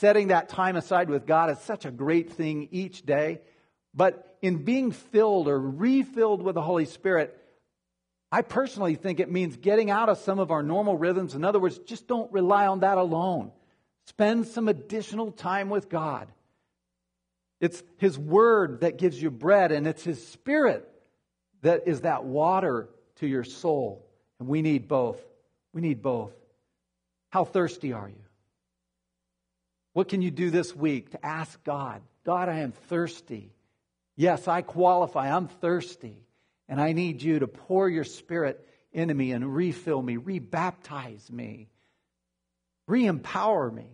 Setting 0.00 0.28
that 0.28 0.48
time 0.48 0.76
aside 0.76 1.10
with 1.10 1.26
God 1.26 1.50
is 1.50 1.58
such 1.60 1.84
a 1.84 1.90
great 1.90 2.32
thing 2.32 2.68
each 2.70 3.04
day. 3.04 3.40
But 3.94 4.36
in 4.42 4.64
being 4.64 4.92
filled 4.92 5.48
or 5.48 5.58
refilled 5.58 6.42
with 6.42 6.54
the 6.54 6.62
Holy 6.62 6.84
Spirit, 6.84 7.36
I 8.30 8.42
personally 8.42 8.94
think 8.94 9.18
it 9.18 9.30
means 9.30 9.56
getting 9.56 9.90
out 9.90 10.08
of 10.08 10.18
some 10.18 10.38
of 10.38 10.50
our 10.50 10.62
normal 10.62 10.96
rhythms. 10.96 11.34
In 11.34 11.44
other 11.44 11.58
words, 11.58 11.78
just 11.78 12.06
don't 12.06 12.30
rely 12.32 12.66
on 12.66 12.80
that 12.80 12.98
alone. 12.98 13.50
Spend 14.06 14.46
some 14.46 14.68
additional 14.68 15.32
time 15.32 15.68
with 15.68 15.88
God. 15.88 16.28
It's 17.60 17.82
His 17.96 18.16
Word 18.16 18.82
that 18.82 18.98
gives 18.98 19.20
you 19.20 19.32
bread, 19.32 19.72
and 19.72 19.86
it's 19.86 20.04
His 20.04 20.24
Spirit 20.28 20.88
that 21.62 21.88
is 21.88 22.02
that 22.02 22.24
water 22.24 22.88
to 23.16 23.26
your 23.26 23.42
soul. 23.42 24.06
And 24.38 24.48
we 24.48 24.62
need 24.62 24.86
both. 24.86 25.20
We 25.72 25.80
need 25.80 26.02
both. 26.02 26.32
How 27.30 27.44
thirsty 27.44 27.92
are 27.92 28.08
you? 28.08 28.27
What 29.98 30.06
can 30.06 30.22
you 30.22 30.30
do 30.30 30.50
this 30.50 30.76
week 30.76 31.10
to 31.10 31.26
ask 31.26 31.60
God, 31.64 32.02
God, 32.24 32.48
I 32.48 32.60
am 32.60 32.70
thirsty. 32.70 33.50
Yes, 34.14 34.46
I 34.46 34.62
qualify. 34.62 35.34
I'm 35.34 35.48
thirsty. 35.48 36.24
And 36.68 36.80
I 36.80 36.92
need 36.92 37.20
you 37.20 37.40
to 37.40 37.48
pour 37.48 37.88
your 37.88 38.04
spirit 38.04 38.64
into 38.92 39.12
me 39.12 39.32
and 39.32 39.52
refill 39.52 40.00
me, 40.00 40.16
rebaptize 40.16 41.28
me, 41.32 41.66
re 42.86 43.06
empower 43.06 43.72
me. 43.72 43.90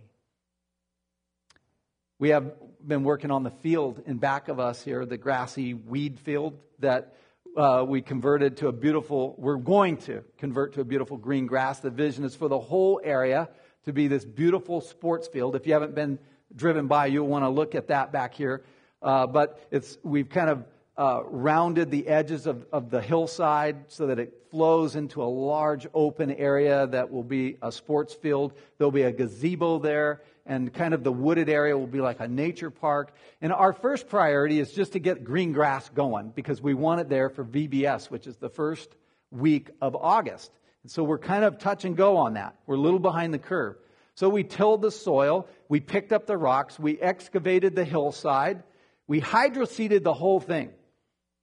We 2.19 2.29
have 2.29 2.53
been 2.87 3.03
working 3.03 3.31
on 3.31 3.43
the 3.43 3.51
field 3.51 4.03
in 4.05 4.19
back 4.19 4.49
of 4.49 4.61
us 4.61 4.85
here, 4.85 5.07
the 5.07 5.17
grassy 5.17 5.73
weed 5.73 6.21
field 6.21 6.59
that 6.81 7.17
uh, 7.57 7.83
we 7.89 8.03
converted 8.03 8.59
to 8.59 8.69
a 8.69 8.73
beautiful, 8.73 9.35
we're 9.39 9.57
going 9.57 9.97
to 9.99 10.23
convert 10.37 10.75
to 10.75 10.83
a 10.83 10.85
beautiful 10.85 11.17
green 11.17 11.47
grass. 11.47 11.81
The 11.81 11.89
vision 11.89 12.25
is 12.25 12.35
for 12.35 12.49
the 12.49 12.61
whole 12.61 13.01
area 13.03 13.49
to 13.85 13.93
be 13.93 14.09
this 14.09 14.25
beautiful 14.25 14.81
sports 14.81 15.29
field. 15.29 15.57
If 15.57 15.67
you 15.67 15.73
haven't 15.73 15.95
been 15.95 16.19
driven 16.55 16.87
by, 16.87 17.07
you'll 17.07 17.29
want 17.29 17.45
to 17.45 17.49
look 17.49 17.75
at 17.75 17.89
that 17.89 18.13
back 18.13 18.35
here. 18.35 18.63
Uh, 19.03 19.27
but 19.27 19.67
it's, 19.71 19.99
we've 20.03 20.29
kind 20.29 20.49
of 20.49 20.65
uh, 20.97 21.23
rounded 21.25 21.91
the 21.91 22.07
edges 22.07 22.47
of, 22.47 22.67
of 22.73 22.91
the 22.91 23.01
hillside 23.01 23.77
so 23.89 24.07
that 24.07 24.19
it 24.19 24.45
flows 24.51 24.95
into 24.97 25.23
a 25.23 25.27
large 25.27 25.87
open 25.93 26.31
area 26.31 26.87
that 26.87 27.11
will 27.11 27.25
be 27.25 27.57
a 27.63 27.73
sports 27.73 28.15
field. 28.15 28.53
There'll 28.79 28.93
be 28.93 29.03
a 29.03 29.13
gazebo 29.13 29.81
there, 29.81 30.23
and 30.47 30.73
kind 30.73 30.95
of 30.95 31.03
the 31.03 31.13
wooded 31.13 31.49
area 31.49 31.77
will 31.77 31.89
be 31.89 32.01
like 32.01 32.21
a 32.21 32.29
nature 32.29 32.71
park. 32.71 33.13
And 33.41 33.53
our 33.53 33.73
first 33.73 34.09
priority 34.09 34.61
is 34.61 34.73
just 34.73 34.93
to 34.93 35.01
get 35.01 35.25
green 35.25 35.53
grass 35.53 35.89
going 35.89 36.31
because 36.31 36.63
we 36.63 36.75
want 36.75 37.01
it 37.01 37.09
there 37.09 37.29
for 37.29 37.45
VBS, 37.45 38.11
which 38.11 38.27
is 38.27 38.37
the 38.37 38.49
first 38.49 38.95
week 39.33 39.71
of 39.81 39.97
August. 39.97 40.53
And 40.85 40.93
so 40.93 41.03
we're 41.03 41.19
kind 41.19 41.45
of 41.45 41.59
touch 41.59 41.85
and 41.85 41.97
go 41.97 42.19
on 42.19 42.35
that. 42.35 42.55
We're 42.67 42.77
a 42.77 42.81
little 42.81 43.01
behind 43.01 43.35
the 43.35 43.39
curve. 43.39 43.77
So 44.17 44.29
we 44.29 44.45
tilled 44.45 44.83
the 44.83 44.93
soil, 44.93 45.49
we 45.69 45.81
picked 45.81 46.13
up 46.13 46.27
the 46.27 46.37
rocks, 46.37 46.79
we 46.79 47.01
excavated 47.01 47.75
the 47.75 47.85
hillside, 47.85 48.63
we 49.09 49.21
hydroseeded 49.21 50.05
the 50.05 50.13
whole 50.13 50.39
thing. 50.39 50.71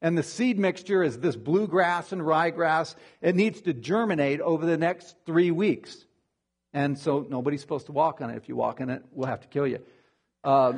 And 0.02 0.18
the 0.18 0.24
seed 0.24 0.58
mixture 0.58 1.04
is 1.04 1.20
this 1.20 1.36
bluegrass 1.36 2.12
and 2.12 2.22
ryegrass. 2.22 2.96
It 3.22 3.36
needs 3.36 3.62
to 3.62 3.74
germinate 3.74 4.42
over 4.42 4.66
the 4.66 4.78
next 4.78 5.16
three 5.26 5.52
weeks. 5.52 6.06
And 6.74 6.98
so 6.98 7.26
nobody's 7.30 7.62
supposed 7.62 7.88
to 7.88 7.92
walk 7.92 8.22
on 8.22 8.30
it. 8.30 8.38
If 8.38 8.48
you 8.48 8.56
walk 8.56 8.80
on 8.80 8.90
it, 8.90 9.04
we'll 9.12 9.28
have 9.28 9.42
to 9.42 9.48
kill 9.48 9.68
you. 9.68 9.80
Uh, 10.44 10.74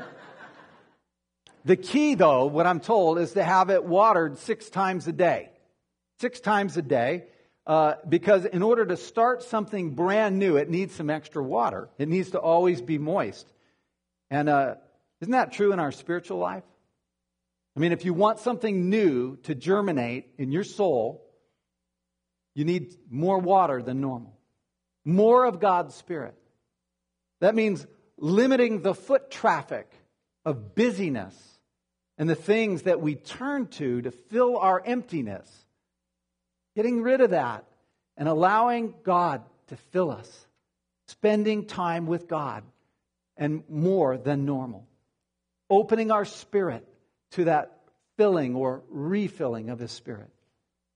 the 1.65 1.77
key, 1.77 2.15
though, 2.15 2.45
what 2.45 2.65
I'm 2.65 2.79
told, 2.79 3.19
is 3.19 3.33
to 3.33 3.43
have 3.43 3.69
it 3.69 3.85
watered 3.85 4.39
six 4.39 4.69
times 4.69 5.07
a 5.07 5.13
day. 5.13 5.51
Six 6.19 6.39
times 6.39 6.75
a 6.75 6.81
day. 6.81 7.25
Uh, 7.65 7.95
because 8.07 8.45
in 8.45 8.61
order 8.61 8.85
to 8.85 8.97
start 8.97 9.43
something 9.43 9.91
brand 9.91 10.37
new, 10.37 10.57
it 10.57 10.69
needs 10.69 10.93
some 10.93 11.09
extra 11.09 11.41
water. 11.41 11.89
It 11.97 12.09
needs 12.09 12.31
to 12.31 12.39
always 12.39 12.81
be 12.81 12.97
moist. 12.97 13.51
And 14.29 14.49
uh, 14.49 14.75
isn't 15.21 15.31
that 15.31 15.53
true 15.53 15.71
in 15.71 15.79
our 15.79 15.91
spiritual 15.91 16.39
life? 16.39 16.63
I 17.75 17.79
mean, 17.79 17.91
if 17.91 18.05
you 18.05 18.13
want 18.13 18.39
something 18.39 18.89
new 18.89 19.37
to 19.43 19.55
germinate 19.55 20.27
in 20.37 20.51
your 20.51 20.63
soul, 20.63 21.25
you 22.53 22.65
need 22.65 22.95
more 23.09 23.39
water 23.39 23.81
than 23.81 24.01
normal, 24.01 24.37
more 25.05 25.45
of 25.45 25.59
God's 25.59 25.95
Spirit. 25.95 26.35
That 27.39 27.55
means 27.55 27.85
limiting 28.17 28.81
the 28.81 28.93
foot 28.93 29.31
traffic 29.31 29.89
of 30.45 30.75
busyness 30.75 31.35
and 32.17 32.29
the 32.29 32.35
things 32.35 32.83
that 32.83 33.01
we 33.01 33.15
turn 33.15 33.67
to 33.67 34.01
to 34.03 34.11
fill 34.11 34.57
our 34.57 34.81
emptiness. 34.85 35.62
Getting 36.75 37.01
rid 37.01 37.21
of 37.21 37.31
that 37.31 37.65
and 38.17 38.27
allowing 38.27 38.95
God 39.03 39.43
to 39.67 39.75
fill 39.91 40.11
us, 40.11 40.47
spending 41.07 41.65
time 41.65 42.05
with 42.05 42.27
God 42.27 42.63
and 43.37 43.63
more 43.69 44.17
than 44.17 44.45
normal, 44.45 44.87
opening 45.69 46.11
our 46.11 46.25
spirit 46.25 46.87
to 47.31 47.45
that 47.45 47.79
filling 48.17 48.55
or 48.55 48.83
refilling 48.89 49.69
of 49.69 49.79
his 49.79 49.91
spirit. 49.91 50.29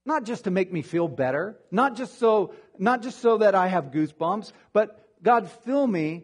Not 0.05 0.23
just 0.23 0.45
to 0.45 0.51
make 0.51 0.71
me 0.71 0.81
feel 0.81 1.07
better 1.07 1.57
not 1.71 1.95
just 1.95 2.17
so 2.17 2.53
not 2.77 3.01
just 3.01 3.19
so 3.19 3.39
that 3.39 3.55
i 3.55 3.67
have 3.67 3.85
goosebumps 3.85 4.53
but 4.71 5.05
god 5.21 5.51
fill 5.65 5.85
me 5.85 6.23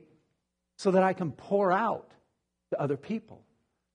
so 0.77 0.91
that 0.91 1.03
i 1.03 1.11
can 1.13 1.31
pour 1.31 1.71
out 1.71 2.09
to 2.69 2.79
other 2.79 2.95
people 2.95 3.43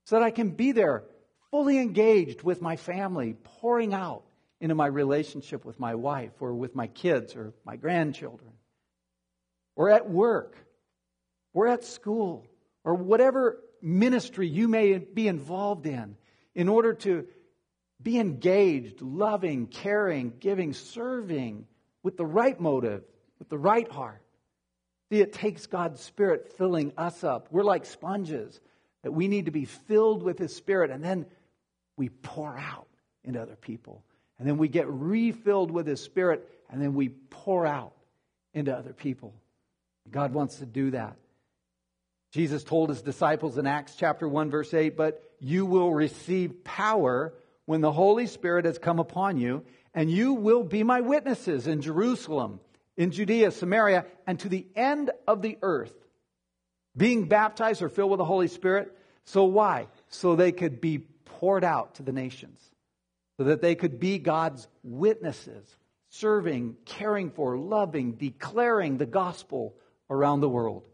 so 0.05 0.16
that 0.16 0.23
i 0.23 0.31
can 0.31 0.51
be 0.51 0.73
there 0.73 1.05
fully 1.51 1.79
engaged 1.79 2.42
with 2.42 2.61
my 2.61 2.77
family 2.77 3.35
pouring 3.61 3.94
out 3.94 4.25
into 4.61 4.75
my 4.75 4.87
relationship 4.87 5.64
with 5.64 5.79
my 5.79 5.94
wife 5.94 6.33
or 6.40 6.55
with 6.55 6.75
my 6.75 6.87
kids 6.88 7.37
or 7.37 7.53
my 7.64 7.77
grandchildren 7.77 8.51
or 9.77 9.90
at 9.90 10.09
work 10.11 10.57
or 11.53 11.68
at 11.68 11.85
school 11.85 12.47
or 12.85 12.94
whatever 12.94 13.61
ministry 13.81 14.49
you 14.49 14.68
may 14.68 14.99
be 14.99 15.29
involved 15.29 15.87
in, 15.87 16.16
in 16.55 16.68
order 16.68 16.94
to 16.94 17.27
be 18.03 18.18
engaged, 18.18 19.03
loving, 19.03 19.66
caring, 19.66 20.33
giving, 20.40 20.73
serving 20.73 21.66
with 22.03 22.16
the 22.16 22.27
right 22.27 22.59
motive, 22.59 23.03
with 23.38 23.49
the 23.49 23.59
right 23.59 23.90
heart. 23.90 24.23
See, 25.11 25.21
it 25.21 25.33
takes 25.33 25.66
God's 25.66 26.01
Spirit 26.01 26.53
filling 26.57 26.92
us 26.97 27.25
up. 27.25 27.49
We're 27.51 27.64
like 27.64 27.87
sponges 27.87 28.61
that 29.03 29.12
we 29.12 29.29
need 29.29 29.47
to 29.47 29.51
be 29.51 29.64
filled 29.64 30.23
with 30.23 30.38
His 30.38 30.55
Spirit, 30.55 30.90
and 30.90 31.03
then 31.03 31.27
we 31.97 32.09
pour 32.09 32.57
out 32.57 32.88
into 33.25 33.40
other 33.40 33.57
people. 33.57 34.05
And 34.38 34.46
then 34.46 34.59
we 34.59 34.68
get 34.68 34.88
refilled 34.88 35.70
with 35.70 35.87
His 35.87 36.01
Spirit, 36.01 36.48
and 36.70 36.81
then 36.81 36.94
we 36.94 37.09
pour 37.09 37.66
out 37.66 37.92
into 38.55 38.77
other 38.77 38.92
people. 38.92 39.35
God 40.11 40.33
wants 40.33 40.57
to 40.57 40.66
do 40.66 40.92
that. 40.92 41.16
Jesus 42.31 42.62
told 42.62 42.90
his 42.90 43.03
disciples 43.03 43.57
in 43.57 43.66
Acts 43.66 43.94
chapter 43.96 44.29
1, 44.29 44.51
verse 44.51 44.74
8, 44.74 44.96
but 44.96 45.22
you 45.40 45.64
will 45.64 45.92
receive 45.92 46.62
power 46.62 47.33
when 47.64 47.81
the 47.81 47.92
Holy 47.92 48.27
Spirit 48.27 48.64
has 48.64 48.79
come 48.79 48.98
upon 48.98 49.38
you, 49.38 49.64
and 49.94 50.11
you 50.11 50.35
will 50.35 50.62
be 50.62 50.83
my 50.83 51.01
witnesses 51.01 51.66
in 51.66 51.81
Jerusalem, 51.81 52.61
in 52.96 53.12
Judea, 53.12 53.51
Samaria, 53.51 54.05
and 54.27 54.38
to 54.40 54.48
the 54.48 54.66
end 54.77 55.11
of 55.27 55.40
the 55.40 55.59
earth. 55.62 55.94
Being 56.96 57.29
baptized 57.29 57.81
or 57.81 57.88
filled 57.88 58.11
with 58.11 58.18
the 58.18 58.24
Holy 58.24 58.48
Spirit. 58.48 58.96
So 59.24 59.44
why? 59.44 59.88
So 60.09 60.37
they 60.37 60.53
could 60.53 60.81
be 60.81 60.98
poured 60.98 61.64
out 61.64 61.96
to 61.96 62.03
the 62.03 62.12
nations, 62.12 62.61
so 63.38 63.44
that 63.44 63.62
they 63.62 63.77
could 63.77 64.01
be 64.01 64.18
God's 64.18 64.66
witnesses, 64.83 65.64
serving, 66.11 66.77
caring 66.85 67.31
for, 67.31 67.57
loving, 67.57 68.12
declaring 68.12 68.98
the 68.98 69.07
gospel 69.07 69.77
around 70.11 70.40
the 70.40 70.48
world. 70.48 70.85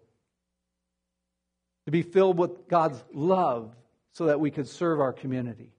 To 1.87 1.91
be 1.91 2.03
filled 2.03 2.39
with 2.39 2.69
God's 2.69 3.03
love 3.13 3.75
so 4.13 4.27
that 4.27 4.41
we 4.41 4.51
could 4.51 4.69
serve 4.69 5.01
our 5.01 5.13
community. 5.13 5.73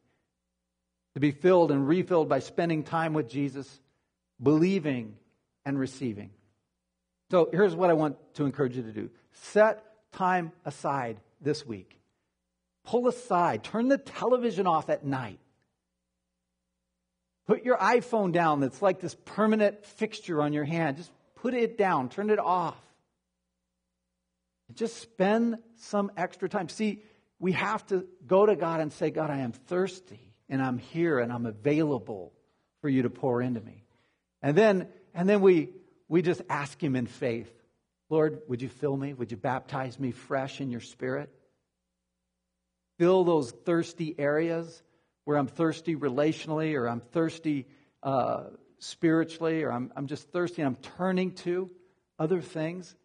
To 1.14 1.20
be 1.20 1.32
filled 1.32 1.72
and 1.72 1.88
refilled 1.88 2.30
by 2.30 2.40
spending 2.40 2.84
time 2.84 3.14
with 3.14 3.30
Jesus, 3.30 3.80
believing 4.42 5.16
and 5.66 5.80
receiving. 5.80 6.32
So 7.32 7.50
here's 7.52 7.76
what 7.76 7.90
I 7.90 7.94
want 7.94 8.18
to 8.36 8.46
encourage 8.46 8.76
you 8.76 8.84
to 8.84 8.92
do 8.92 9.10
set 9.34 9.84
time 10.12 10.52
aside 10.66 11.20
this 11.42 11.66
week. 11.66 12.00
Pull 12.86 13.08
aside, 13.08 13.64
turn 13.64 13.88
the 13.88 13.98
television 13.98 14.68
off 14.68 14.90
at 14.90 15.06
night. 15.06 15.40
Put 17.48 17.64
your 17.64 17.78
iPhone 17.78 18.32
down 18.32 18.60
that's 18.60 18.82
like 18.82 19.00
this 19.00 19.16
permanent 19.26 19.86
fixture 19.86 20.42
on 20.42 20.54
your 20.54 20.64
hand. 20.64 20.98
Just 20.98 21.12
put 21.36 21.54
it 21.54 21.78
down, 21.78 22.10
turn 22.10 22.30
it 22.30 22.40
off. 22.40 22.78
Just 24.74 24.98
spend 24.98 25.60
some 25.78 26.12
extra 26.18 26.50
time. 26.50 26.70
See, 26.70 27.04
we 27.40 27.52
have 27.52 27.86
to 27.88 28.08
go 28.26 28.46
to 28.46 28.56
God 28.56 28.82
and 28.82 28.92
say, 28.92 29.12
God, 29.12 29.30
I 29.30 29.40
am 29.40 29.52
thirsty 29.52 30.34
and 30.50 30.62
I'm 30.62 30.80
here 30.80 31.20
and 31.20 31.32
I'm 31.32 31.46
available 31.46 32.34
for 32.82 32.90
you 32.90 33.04
to 33.04 33.10
pour 33.10 33.42
into 33.42 33.62
me. 33.62 33.84
And 34.42 34.58
then, 34.58 34.88
and 35.14 35.30
then 35.30 35.42
we, 35.42 35.70
we 36.08 36.24
just 36.24 36.42
ask 36.50 36.82
Him 36.82 36.96
in 36.96 37.06
faith, 37.06 37.52
Lord, 38.10 38.42
would 38.48 38.62
you 38.62 38.70
fill 38.70 38.96
me? 38.98 39.14
Would 39.14 39.32
you 39.32 39.38
baptize 39.38 40.00
me 40.00 40.12
fresh 40.12 40.62
in 40.62 40.72
your 40.72 40.82
spirit? 40.82 41.30
Fill 42.98 43.24
those 43.24 43.52
thirsty 43.52 44.16
areas 44.18 44.82
where 45.26 45.38
I'm 45.38 45.48
thirsty 45.48 45.96
relationally 45.96 46.76
or 46.76 46.88
I'm 46.88 47.02
thirsty 47.02 47.68
uh, 48.02 48.46
spiritually 48.80 49.64
or 49.64 49.72
I'm, 49.72 49.92
I'm 49.96 50.08
just 50.08 50.32
thirsty 50.32 50.62
and 50.62 50.76
I'm 50.76 50.82
turning 50.98 51.34
to 51.34 51.70
other 52.18 52.42
things. 52.42 52.96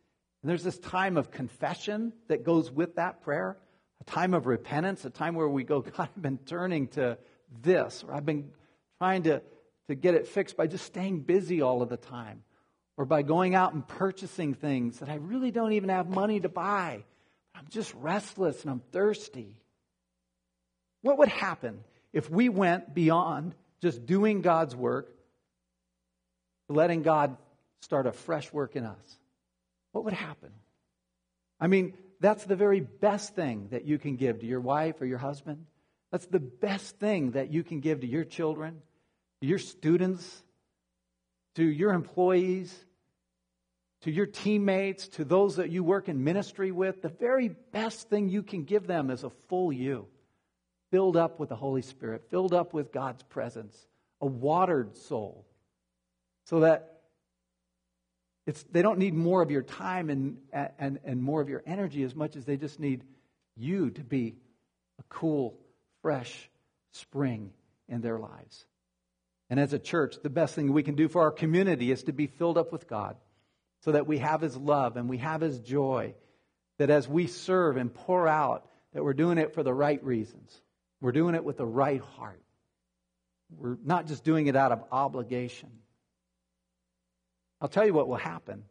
And 0.42 0.50
there's 0.50 0.62
this 0.62 0.78
time 0.78 1.16
of 1.16 1.30
confession 1.30 2.12
that 2.28 2.44
goes 2.44 2.70
with 2.70 2.96
that 2.96 3.22
prayer, 3.22 3.59
a 4.00 4.04
time 4.04 4.35
of 4.35 4.46
repentance, 4.46 5.04
a 5.04 5.11
time 5.11 5.35
where 5.35 5.48
we 5.48 5.64
go, 5.64 5.80
God, 5.96 6.09
I've 6.14 6.22
been 6.22 6.38
turning 6.38 6.88
to 6.88 7.18
this, 7.62 8.04
or 8.06 8.14
I've 8.14 8.26
been 8.26 8.50
trying 8.98 9.24
to, 9.24 9.42
to 9.88 9.94
get 9.94 10.14
it 10.14 10.28
fixed 10.28 10.56
by 10.56 10.66
just 10.66 10.85
staying 10.85 11.20
busy 11.20 11.62
all 11.62 11.83
of 11.83 11.88
the 11.88 11.96
time, 11.96 12.44
or 12.96 13.04
by 13.04 13.22
going 13.22 13.54
out 13.54 13.74
and 13.74 13.87
purchasing 13.87 14.54
things 14.54 15.00
that 15.00 15.09
I 15.09 15.16
really 15.16 15.50
don't 15.50 15.72
even 15.72 15.88
have 15.88 16.09
money 16.09 16.40
to 16.40 16.48
buy. 16.48 17.04
I'm 17.54 17.66
just 17.70 17.92
restless 17.94 18.62
and 18.62 18.70
I'm 18.70 18.83
thirsty. 18.92 19.56
What 21.02 21.18
would 21.18 21.28
happen 21.28 21.83
if 22.12 22.31
we 22.31 22.49
went 22.49 22.94
beyond 22.94 23.55
just 23.81 24.05
doing 24.07 24.42
God's 24.42 24.75
work, 24.75 25.14
letting 26.68 27.03
God 27.03 27.37
start 27.81 28.07
a 28.07 28.12
fresh 28.12 28.53
work 28.53 28.77
in 28.77 28.85
us? 28.85 29.18
what 29.92 30.05
would 30.05 30.14
happen? 30.14 30.53
I 31.59 31.66
mean, 31.66 31.94
that's 32.20 32.44
the 32.44 32.57
very 32.57 32.81
best 32.81 33.35
thing 33.35 33.68
that 33.70 33.85
you 33.85 33.99
can 33.99 34.16
give 34.16 34.40
to 34.40 34.46
your 34.46 34.61
wife 34.61 35.01
or 35.01 35.07
your 35.07 35.18
husband. 35.18 35.66
That's 36.11 36.27
the 36.27 36.40
best 36.40 36.99
thing 36.99 37.33
that 37.33 37.53
you 37.53 37.62
can 37.62 37.81
give 37.81 38.01
to 38.01 38.07
your 38.07 38.25
children, 38.25 38.83
to 39.40 39.46
your 39.46 39.59
students, 39.59 40.42
to 41.57 41.64
your 41.64 41.92
employees, 41.92 42.75
to 44.03 44.11
your 44.11 44.27
teammates, 44.27 45.09
to 45.09 45.25
those 45.25 45.57
that 45.57 45.70
you 45.70 45.85
work 45.85 46.09
in 46.09 46.25
ministry 46.25 46.73
with. 46.73 47.03
The 47.03 47.09
very 47.09 47.49
best 47.73 48.09
thing 48.09 48.29
you 48.29 48.42
can 48.42 48.64
give 48.64 48.87
them 48.87 49.11
is 49.11 49.25
a 49.25 49.31
full 49.31 49.73
you, 49.73 50.07
filled 50.90 51.16
up 51.16 51.38
with 51.38 51.48
the 51.48 51.57
Holy 51.57 51.83
Spirit, 51.83 52.24
filled 52.31 52.53
up 52.53 52.72
with 52.72 52.92
God's 52.92 53.22
presence, 53.24 53.76
a 54.20 54.26
watered 54.26 54.96
soul, 54.96 55.46
so 56.46 56.61
that 56.61 57.00
it's, 58.46 58.62
they 58.64 58.83
don't 58.83 58.98
need 58.98 59.14
more 59.14 59.42
of 59.42 59.50
your 59.50 59.62
time 59.62 60.11
and, 60.11 60.38
and, 60.53 60.98
and 61.05 61.22
more 61.22 61.40
of 61.40 61.48
your 61.48 61.62
energy 61.66 62.03
as 62.03 62.14
much 62.14 62.37
as 62.37 62.44
they 62.44 62.57
just 62.57 62.81
need 62.81 63.05
you 63.57 63.90
to 63.90 64.03
be 64.03 64.37
a 64.98 65.03
cool, 65.09 65.59
fresh 66.03 66.50
spring 66.92 67.53
in 67.88 68.00
their 68.00 68.18
lives. 68.18 68.64
And 69.50 69.61
as 69.61 69.72
a 69.72 69.79
church, 69.79 70.16
the 70.22 70.31
best 70.31 70.55
thing 70.55 70.72
we 70.72 70.83
can 70.83 70.94
do 70.94 71.09
for 71.09 71.22
our 71.22 71.31
community 71.31 71.90
is 71.90 72.05
to 72.05 72.12
be 72.12 72.26
filled 72.26 72.57
up 72.59 72.72
with 72.72 72.88
God 72.88 73.16
so 73.85 73.92
that 73.92 74.07
we 74.07 74.18
have 74.18 74.40
His 74.40 74.57
love 74.57 74.96
and 74.96 75.09
we 75.09 75.18
have 75.18 75.40
His 75.40 75.59
joy. 75.59 76.14
That 76.79 76.90
as 76.90 77.07
we 77.07 77.26
serve 77.26 77.76
and 77.76 77.92
pour 77.92 78.26
out, 78.26 78.66
that 78.94 79.05
we're 79.05 79.12
doing 79.12 79.38
it 79.38 79.55
for 79.55 79.62
the 79.62 79.74
right 79.74 80.03
reasons. 80.03 80.61
We're 81.00 81.12
doing 81.12 81.34
it 81.34 81.44
with 81.44 81.56
the 81.56 81.66
right 81.66 82.00
heart. 82.00 82.42
We're 83.56 83.78
not 83.84 84.06
just 84.06 84.24
doing 84.24 84.46
it 84.46 84.56
out 84.56 84.72
of 84.72 84.84
obligation. 84.92 85.70
I'll 87.60 87.68
tell 87.68 87.86
you 87.86 87.94
what 87.94 88.08
will 88.08 88.16
happen. 88.16 88.64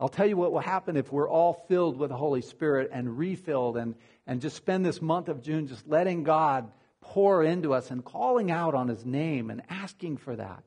I'll 0.00 0.08
tell 0.08 0.26
you 0.26 0.36
what 0.36 0.52
will 0.52 0.60
happen 0.60 0.96
if 0.96 1.12
we're 1.12 1.28
all 1.28 1.64
filled 1.68 1.98
with 1.98 2.10
the 2.10 2.16
Holy 2.16 2.42
Spirit 2.42 2.90
and 2.92 3.18
refilled 3.18 3.76
and, 3.76 3.96
and 4.26 4.40
just 4.40 4.56
spend 4.56 4.86
this 4.86 5.02
month 5.02 5.28
of 5.28 5.42
June 5.42 5.66
just 5.66 5.86
letting 5.88 6.22
God 6.22 6.70
pour 7.00 7.42
into 7.42 7.74
us 7.74 7.90
and 7.90 8.04
calling 8.04 8.50
out 8.50 8.74
on 8.74 8.88
His 8.88 9.04
name 9.04 9.50
and 9.50 9.62
asking 9.68 10.18
for 10.18 10.36
that. 10.36 10.62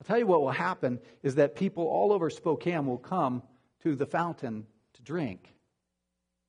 I'll 0.00 0.06
tell 0.06 0.18
you 0.18 0.26
what 0.26 0.42
will 0.42 0.50
happen 0.50 1.00
is 1.22 1.36
that 1.36 1.56
people 1.56 1.84
all 1.84 2.12
over 2.12 2.28
Spokane 2.30 2.86
will 2.86 2.98
come 2.98 3.42
to 3.82 3.96
the 3.96 4.06
fountain 4.06 4.66
to 4.94 5.02
drink. 5.02 5.54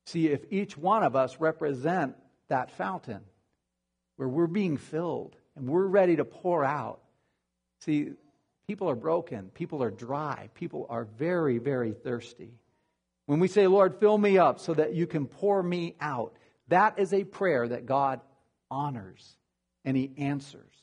See, 0.06 0.28
if 0.28 0.44
each 0.50 0.78
one 0.78 1.04
of 1.04 1.16
us 1.16 1.40
represent 1.40 2.16
that 2.50 2.72
fountain 2.72 3.22
where 4.22 4.30
we're 4.30 4.48
being 4.48 4.78
filled 4.78 5.36
and 5.56 5.68
we're 5.68 5.86
ready 5.86 6.16
to 6.16 6.24
pour 6.24 6.64
out, 6.64 7.02
see, 7.80 8.12
People 8.72 8.90
are 8.90 8.96
broken. 8.96 9.50
People 9.54 9.84
are 9.84 9.92
dry. 9.92 10.50
People 10.54 10.86
are 10.90 11.04
very, 11.04 11.58
very 11.58 11.92
thirsty. 11.92 12.54
When 13.26 13.42
we 13.42 13.50
say, 13.50 13.68
Lord, 13.68 14.00
fill 14.00 14.18
me 14.18 14.38
up 14.38 14.62
so 14.62 14.74
that 14.74 14.94
you 14.94 15.08
can 15.08 15.26
pour 15.26 15.62
me 15.62 15.96
out, 16.00 16.38
that 16.70 16.98
is 16.98 17.12
a 17.12 17.26
prayer 17.26 17.68
that 17.68 17.86
God 17.86 18.22
honors 18.70 19.36
and 19.84 19.98
He 19.98 20.12
answers. 20.18 20.74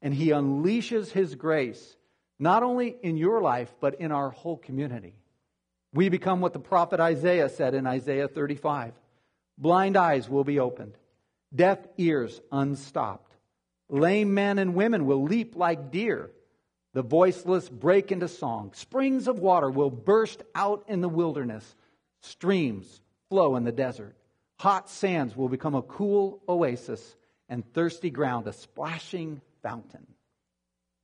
And 0.00 0.14
He 0.14 0.28
unleashes 0.28 1.10
His 1.10 1.34
grace, 1.34 1.96
not 2.38 2.62
only 2.62 2.96
in 3.02 3.18
your 3.18 3.42
life, 3.42 3.74
but 3.78 4.00
in 4.00 4.10
our 4.10 4.30
whole 4.30 4.56
community. 4.56 5.14
We 5.92 6.08
become 6.08 6.40
what 6.40 6.54
the 6.54 6.60
prophet 6.60 6.98
Isaiah 6.98 7.50
said 7.50 7.74
in 7.74 7.86
Isaiah 7.86 8.26
35 8.26 8.94
blind 9.58 9.98
eyes 9.98 10.30
will 10.30 10.44
be 10.44 10.60
opened, 10.60 10.94
deaf 11.54 11.78
ears 11.96 12.40
unstopped, 12.50 13.32
lame 13.88 14.34
men 14.34 14.58
and 14.58 14.74
women 14.74 15.06
will 15.06 15.22
leap 15.22 15.56
like 15.56 15.90
deer. 15.90 16.30
The 16.92 17.02
voiceless 17.02 17.68
break 17.68 18.12
into 18.12 18.28
song. 18.28 18.72
Springs 18.74 19.26
of 19.26 19.40
water 19.40 19.68
will 19.68 19.90
burst 19.90 20.42
out 20.54 20.84
in 20.88 21.00
the 21.00 21.08
wilderness. 21.08 21.74
Streams 22.20 23.00
flow 23.28 23.56
in 23.56 23.64
the 23.64 23.72
desert. 23.72 24.14
Hot 24.60 24.88
sands 24.88 25.36
will 25.36 25.48
become 25.48 25.74
a 25.74 25.82
cool 25.82 26.40
oasis, 26.48 27.16
and 27.48 27.70
thirsty 27.74 28.10
ground 28.10 28.46
a 28.46 28.52
splashing 28.52 29.40
fountain. 29.62 30.06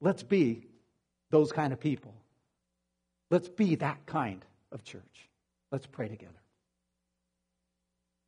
Let's 0.01 0.23
be 0.23 0.67
those 1.31 1.53
kind 1.53 1.73
of 1.73 1.81
people. 1.81 2.15
Let's 3.31 3.49
be 3.49 3.75
that 3.77 4.07
kind 4.07 4.45
of 4.73 4.85
church. 4.85 5.29
Let's 5.71 5.87
pray 5.87 6.09
together. 6.09 6.33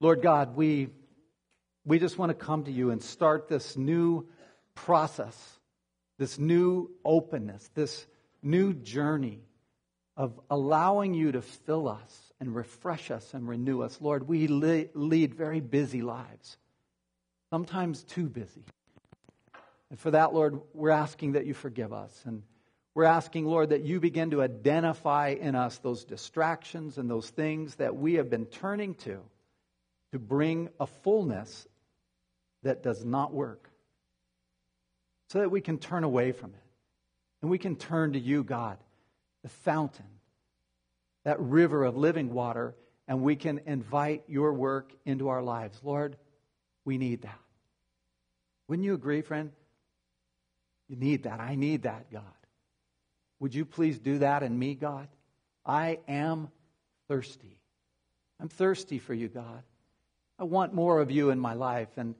Lord 0.01 0.21
God, 0.21 0.57
we, 0.57 0.89
we 1.85 1.99
just 1.99 2.18
want 2.18 2.31
to 2.31 2.35
come 2.35 2.64
to 2.64 2.73
you 2.73 2.90
and 2.90 3.03
start 3.03 3.49
this 3.49 3.77
new 3.77 4.27
process 4.75 5.59
this 6.23 6.38
new 6.38 6.88
openness, 7.05 7.68
this 7.75 8.07
new 8.45 8.73
journey 8.73 9.40
of 10.16 10.38
allowing 10.51 11.14
you 11.14 11.33
to 11.33 11.42
fill 11.42 11.88
us 11.88 12.33
and 12.38 12.55
refresh 12.55 13.11
us 13.11 13.35
and 13.35 13.49
renew 13.49 13.83
us. 13.83 14.01
Lord, 14.01 14.29
we 14.29 14.47
lead 14.47 15.35
very 15.35 15.59
busy 15.59 16.01
lives, 16.01 16.59
sometimes 17.51 18.05
too 18.05 18.29
busy. 18.29 18.62
And 19.90 19.99
for 19.99 20.12
that, 20.12 20.33
Lord, 20.33 20.61
we're 20.75 20.90
asking 20.90 21.33
that 21.33 21.45
you 21.45 21.55
forgive 21.55 21.92
us. 21.92 22.16
And 22.25 22.45
We're 22.95 23.05
asking, 23.05 23.47
Lord, 23.47 23.71
that 23.71 23.83
you 23.83 24.01
begin 24.01 24.31
to 24.31 24.42
identify 24.42 25.29
in 25.31 25.55
us 25.55 25.79
those 25.79 26.05
distractions 26.05 26.99
and 26.99 27.11
those 27.11 27.31
things 27.31 27.77
that 27.77 27.97
we 27.97 28.14
have 28.14 28.29
been 28.29 28.47
turning 28.47 28.95
to 28.97 29.18
to 30.12 30.18
bring 30.18 30.68
a 30.79 30.87
fullness 30.87 31.66
that 32.62 32.83
does 32.83 33.05
not 33.05 33.33
work 33.33 33.68
so 35.29 35.40
that 35.40 35.51
we 35.51 35.61
can 35.61 35.79
turn 35.79 36.05
away 36.05 36.33
from 36.33 36.51
it 36.51 36.62
and 37.40 37.51
we 37.51 37.59
can 37.59 37.77
turn 37.77 38.12
to 38.12 38.18
you, 38.18 38.44
God, 38.44 38.79
the 39.42 39.48
fountain, 39.48 40.07
that 41.25 41.40
river 41.40 41.85
of 41.85 41.96
living 41.96 42.33
water, 42.33 42.75
and 43.09 43.22
we 43.22 43.37
can 43.37 43.61
invite 43.66 44.25
your 44.29 44.53
work 44.53 44.92
into 45.05 45.29
our 45.29 45.42
lives. 45.42 45.81
Lord, 45.83 46.16
we 46.85 46.98
need 46.98 47.22
that. 47.22 47.38
Wouldn't 48.68 48.87
you 48.87 48.94
agree, 48.94 49.22
friend? 49.22 49.51
You 50.88 50.96
need 50.96 51.25
that. 51.25 51.40
I 51.40 51.57
need 51.57 51.83
that, 51.83 52.11
God. 52.12 52.22
Would 53.40 53.55
you 53.55 53.64
please 53.64 53.98
do 53.98 54.18
that 54.18 54.42
in 54.42 54.57
me, 54.57 54.75
God? 54.75 55.09
I 55.66 55.98
am 56.07 56.48
thirsty. 57.09 57.59
I'm 58.40 58.48
thirsty 58.48 58.98
for 58.98 59.14
you, 59.14 59.29
God. 59.29 59.62
I 60.38 60.44
want 60.44 60.75
more 60.75 61.01
of 61.01 61.11
you 61.11 61.31
in 61.31 61.38
my 61.38 61.55
life. 61.55 61.88
And, 61.96 62.14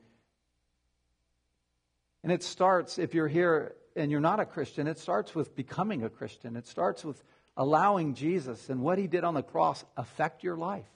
and 2.23 2.31
it 2.31 2.43
starts, 2.43 2.99
if 2.99 3.15
you're 3.15 3.29
here 3.29 3.75
and 3.97 4.11
you're 4.11 4.21
not 4.21 4.41
a 4.41 4.45
Christian, 4.45 4.87
it 4.87 4.99
starts 4.99 5.35
with 5.35 5.55
becoming 5.57 6.05
a 6.05 6.09
Christian. 6.09 6.57
It 6.57 6.67
starts 6.67 7.05
with 7.05 7.23
allowing 7.57 8.15
Jesus 8.15 8.71
and 8.71 8.81
what 8.81 8.99
he 8.99 9.07
did 9.07 9.25
on 9.25 9.35
the 9.35 9.43
cross 9.43 9.85
affect 9.97 10.45
your 10.45 10.57
life. 10.57 10.87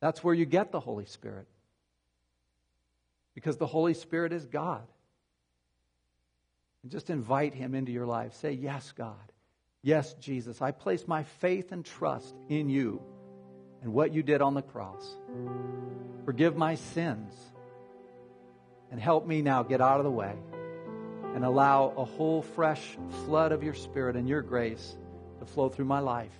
That's 0.00 0.22
where 0.22 0.34
you 0.34 0.44
get 0.44 0.70
the 0.70 0.80
Holy 0.80 1.06
Spirit. 1.06 1.46
Because 3.34 3.56
the 3.56 3.66
Holy 3.66 3.94
Spirit 3.94 4.32
is 4.32 4.44
God. 4.44 4.86
And 6.82 6.92
just 6.92 7.10
invite 7.10 7.54
him 7.54 7.74
into 7.74 7.90
your 7.90 8.06
life. 8.06 8.34
Say, 8.34 8.52
Yes, 8.52 8.92
God. 8.92 9.16
Yes, 9.82 10.14
Jesus. 10.14 10.62
I 10.62 10.70
place 10.70 11.08
my 11.08 11.24
faith 11.24 11.72
and 11.72 11.84
trust 11.84 12.34
in 12.48 12.68
you 12.68 13.02
and 13.82 13.92
what 13.92 14.14
you 14.14 14.22
did 14.22 14.40
on 14.40 14.54
the 14.54 14.62
cross. 14.62 15.04
Forgive 16.24 16.56
my 16.56 16.74
sins 16.74 17.34
and 18.94 19.02
help 19.02 19.26
me 19.26 19.42
now 19.42 19.64
get 19.64 19.80
out 19.80 19.98
of 19.98 20.04
the 20.04 20.10
way 20.12 20.32
and 21.34 21.44
allow 21.44 21.92
a 21.96 22.04
whole 22.04 22.42
fresh 22.42 22.96
flood 23.24 23.50
of 23.50 23.60
your 23.60 23.74
spirit 23.74 24.14
and 24.14 24.28
your 24.28 24.40
grace 24.40 24.96
to 25.40 25.44
flow 25.44 25.68
through 25.68 25.84
my 25.84 25.98
life. 25.98 26.30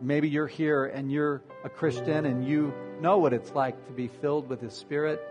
Maybe 0.00 0.28
you're 0.28 0.48
here 0.48 0.86
and 0.86 1.08
you're 1.08 1.44
a 1.62 1.68
Christian 1.68 2.26
and 2.26 2.44
you 2.44 2.74
know 3.00 3.18
what 3.18 3.32
it's 3.32 3.52
like 3.52 3.86
to 3.86 3.92
be 3.92 4.08
filled 4.08 4.48
with 4.48 4.60
His 4.60 4.74
Spirit 4.74 5.22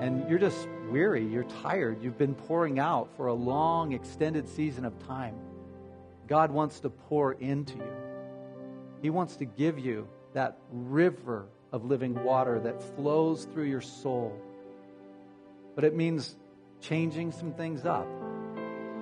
and 0.00 0.28
you're 0.28 0.40
just 0.40 0.66
weary, 0.90 1.24
you're 1.24 1.44
tired, 1.62 2.02
you've 2.02 2.18
been 2.18 2.34
pouring 2.34 2.80
out 2.80 3.08
for 3.16 3.28
a 3.28 3.34
long, 3.34 3.92
extended 3.92 4.48
season 4.48 4.86
of 4.86 5.06
time. 5.06 5.36
God 6.26 6.50
wants 6.50 6.80
to 6.80 6.90
pour 6.90 7.34
into 7.34 7.76
you. 7.76 7.96
He 9.02 9.10
wants 9.10 9.36
to 9.36 9.44
give 9.44 9.78
you 9.78 10.08
that 10.34 10.58
river 10.72 11.46
of 11.72 11.84
living 11.84 12.22
water 12.24 12.58
that 12.60 12.82
flows 12.96 13.44
through 13.52 13.64
your 13.64 13.80
soul. 13.80 14.34
But 15.74 15.84
it 15.84 15.94
means 15.94 16.36
changing 16.80 17.32
some 17.32 17.52
things 17.52 17.84
up. 17.84 18.06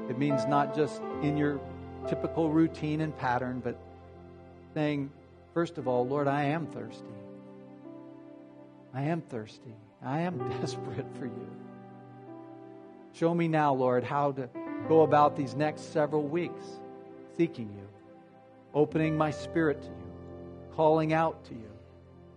It 0.09 0.19
means 0.19 0.47
not 0.47 0.75
just 0.75 1.01
in 1.23 1.37
your 1.37 1.61
typical 2.09 2.51
routine 2.51 3.01
and 3.01 3.17
pattern, 3.17 3.61
but 3.63 3.79
saying, 4.75 5.11
first 5.55 5.79
of 5.79 5.89
all, 5.89 6.07
Lord, 6.07 6.29
I 6.29 6.45
am 6.45 6.67
thirsty. 6.67 7.05
I 8.95 9.03
am 9.03 9.21
thirsty. 9.23 9.75
I 10.03 10.21
am 10.21 10.39
desperate 10.61 11.07
for 11.19 11.27
you. 11.27 11.51
Show 13.15 13.35
me 13.35 13.49
now, 13.49 13.73
Lord, 13.73 14.05
how 14.05 14.33
to 14.33 14.49
go 14.89 15.03
about 15.03 15.37
these 15.37 15.55
next 15.55 15.93
several 15.93 16.23
weeks 16.23 16.65
seeking 17.37 17.71
you, 17.75 17.89
opening 18.75 19.17
my 19.17 19.31
spirit 19.31 19.83
to 19.83 19.89
you, 19.89 20.75
calling 20.75 21.13
out 21.13 21.45
to 21.47 21.55
you, 21.55 21.71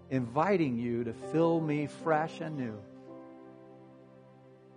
inviting 0.09 0.77
you 0.77 1.03
to 1.03 1.13
fill 1.31 1.59
me 1.61 1.87
fresh 2.03 2.41
and 2.41 2.57
new. 2.57 2.77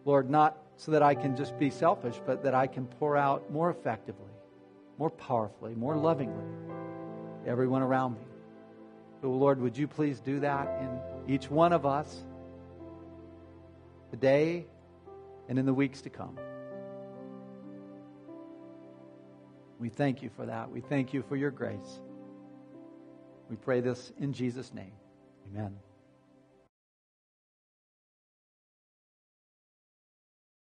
Lord, 0.05 0.29
not 0.29 0.57
so 0.77 0.92
that 0.92 1.03
I 1.03 1.14
can 1.14 1.37
just 1.37 1.59
be 1.59 1.71
selfish, 1.71 2.21
but 2.27 2.42
that 2.42 2.55
I 2.55 2.66
can 2.66 2.87
pour 2.87 3.16
out 3.16 3.51
more 3.51 3.71
effectively, 3.71 4.33
more 4.99 5.11
powerfully, 5.11 5.75
more 5.75 5.97
lovingly 5.97 6.45
to 7.45 7.51
everyone 7.51 7.83
around 7.83 8.14
me. 8.14 8.25
So, 9.21 9.31
Lord, 9.31 9.61
would 9.61 9.77
you 9.77 9.87
please 9.87 10.21
do 10.21 10.40
that 10.40 10.68
in 10.81 11.33
each 11.33 11.49
one 11.49 11.73
of 11.73 11.87
us 11.87 12.25
today 14.11 14.66
and 15.49 15.59
in 15.59 15.66
the 15.66 15.75
weeks 15.75 16.03
to 16.03 16.11
come? 16.11 16.37
We 19.79 19.88
thank 19.88 20.23
you 20.23 20.31
for 20.37 20.47
that. 20.47 20.71
We 20.71 20.81
thank 20.81 21.12
you 21.14 21.23
for 21.23 21.37
your 21.37 21.51
grace. 21.51 22.01
We 23.49 23.57
pray 23.57 23.81
this 23.81 24.12
in 24.18 24.33
Jesus' 24.33 24.73
name. 24.73 24.92
Amen. 25.53 25.91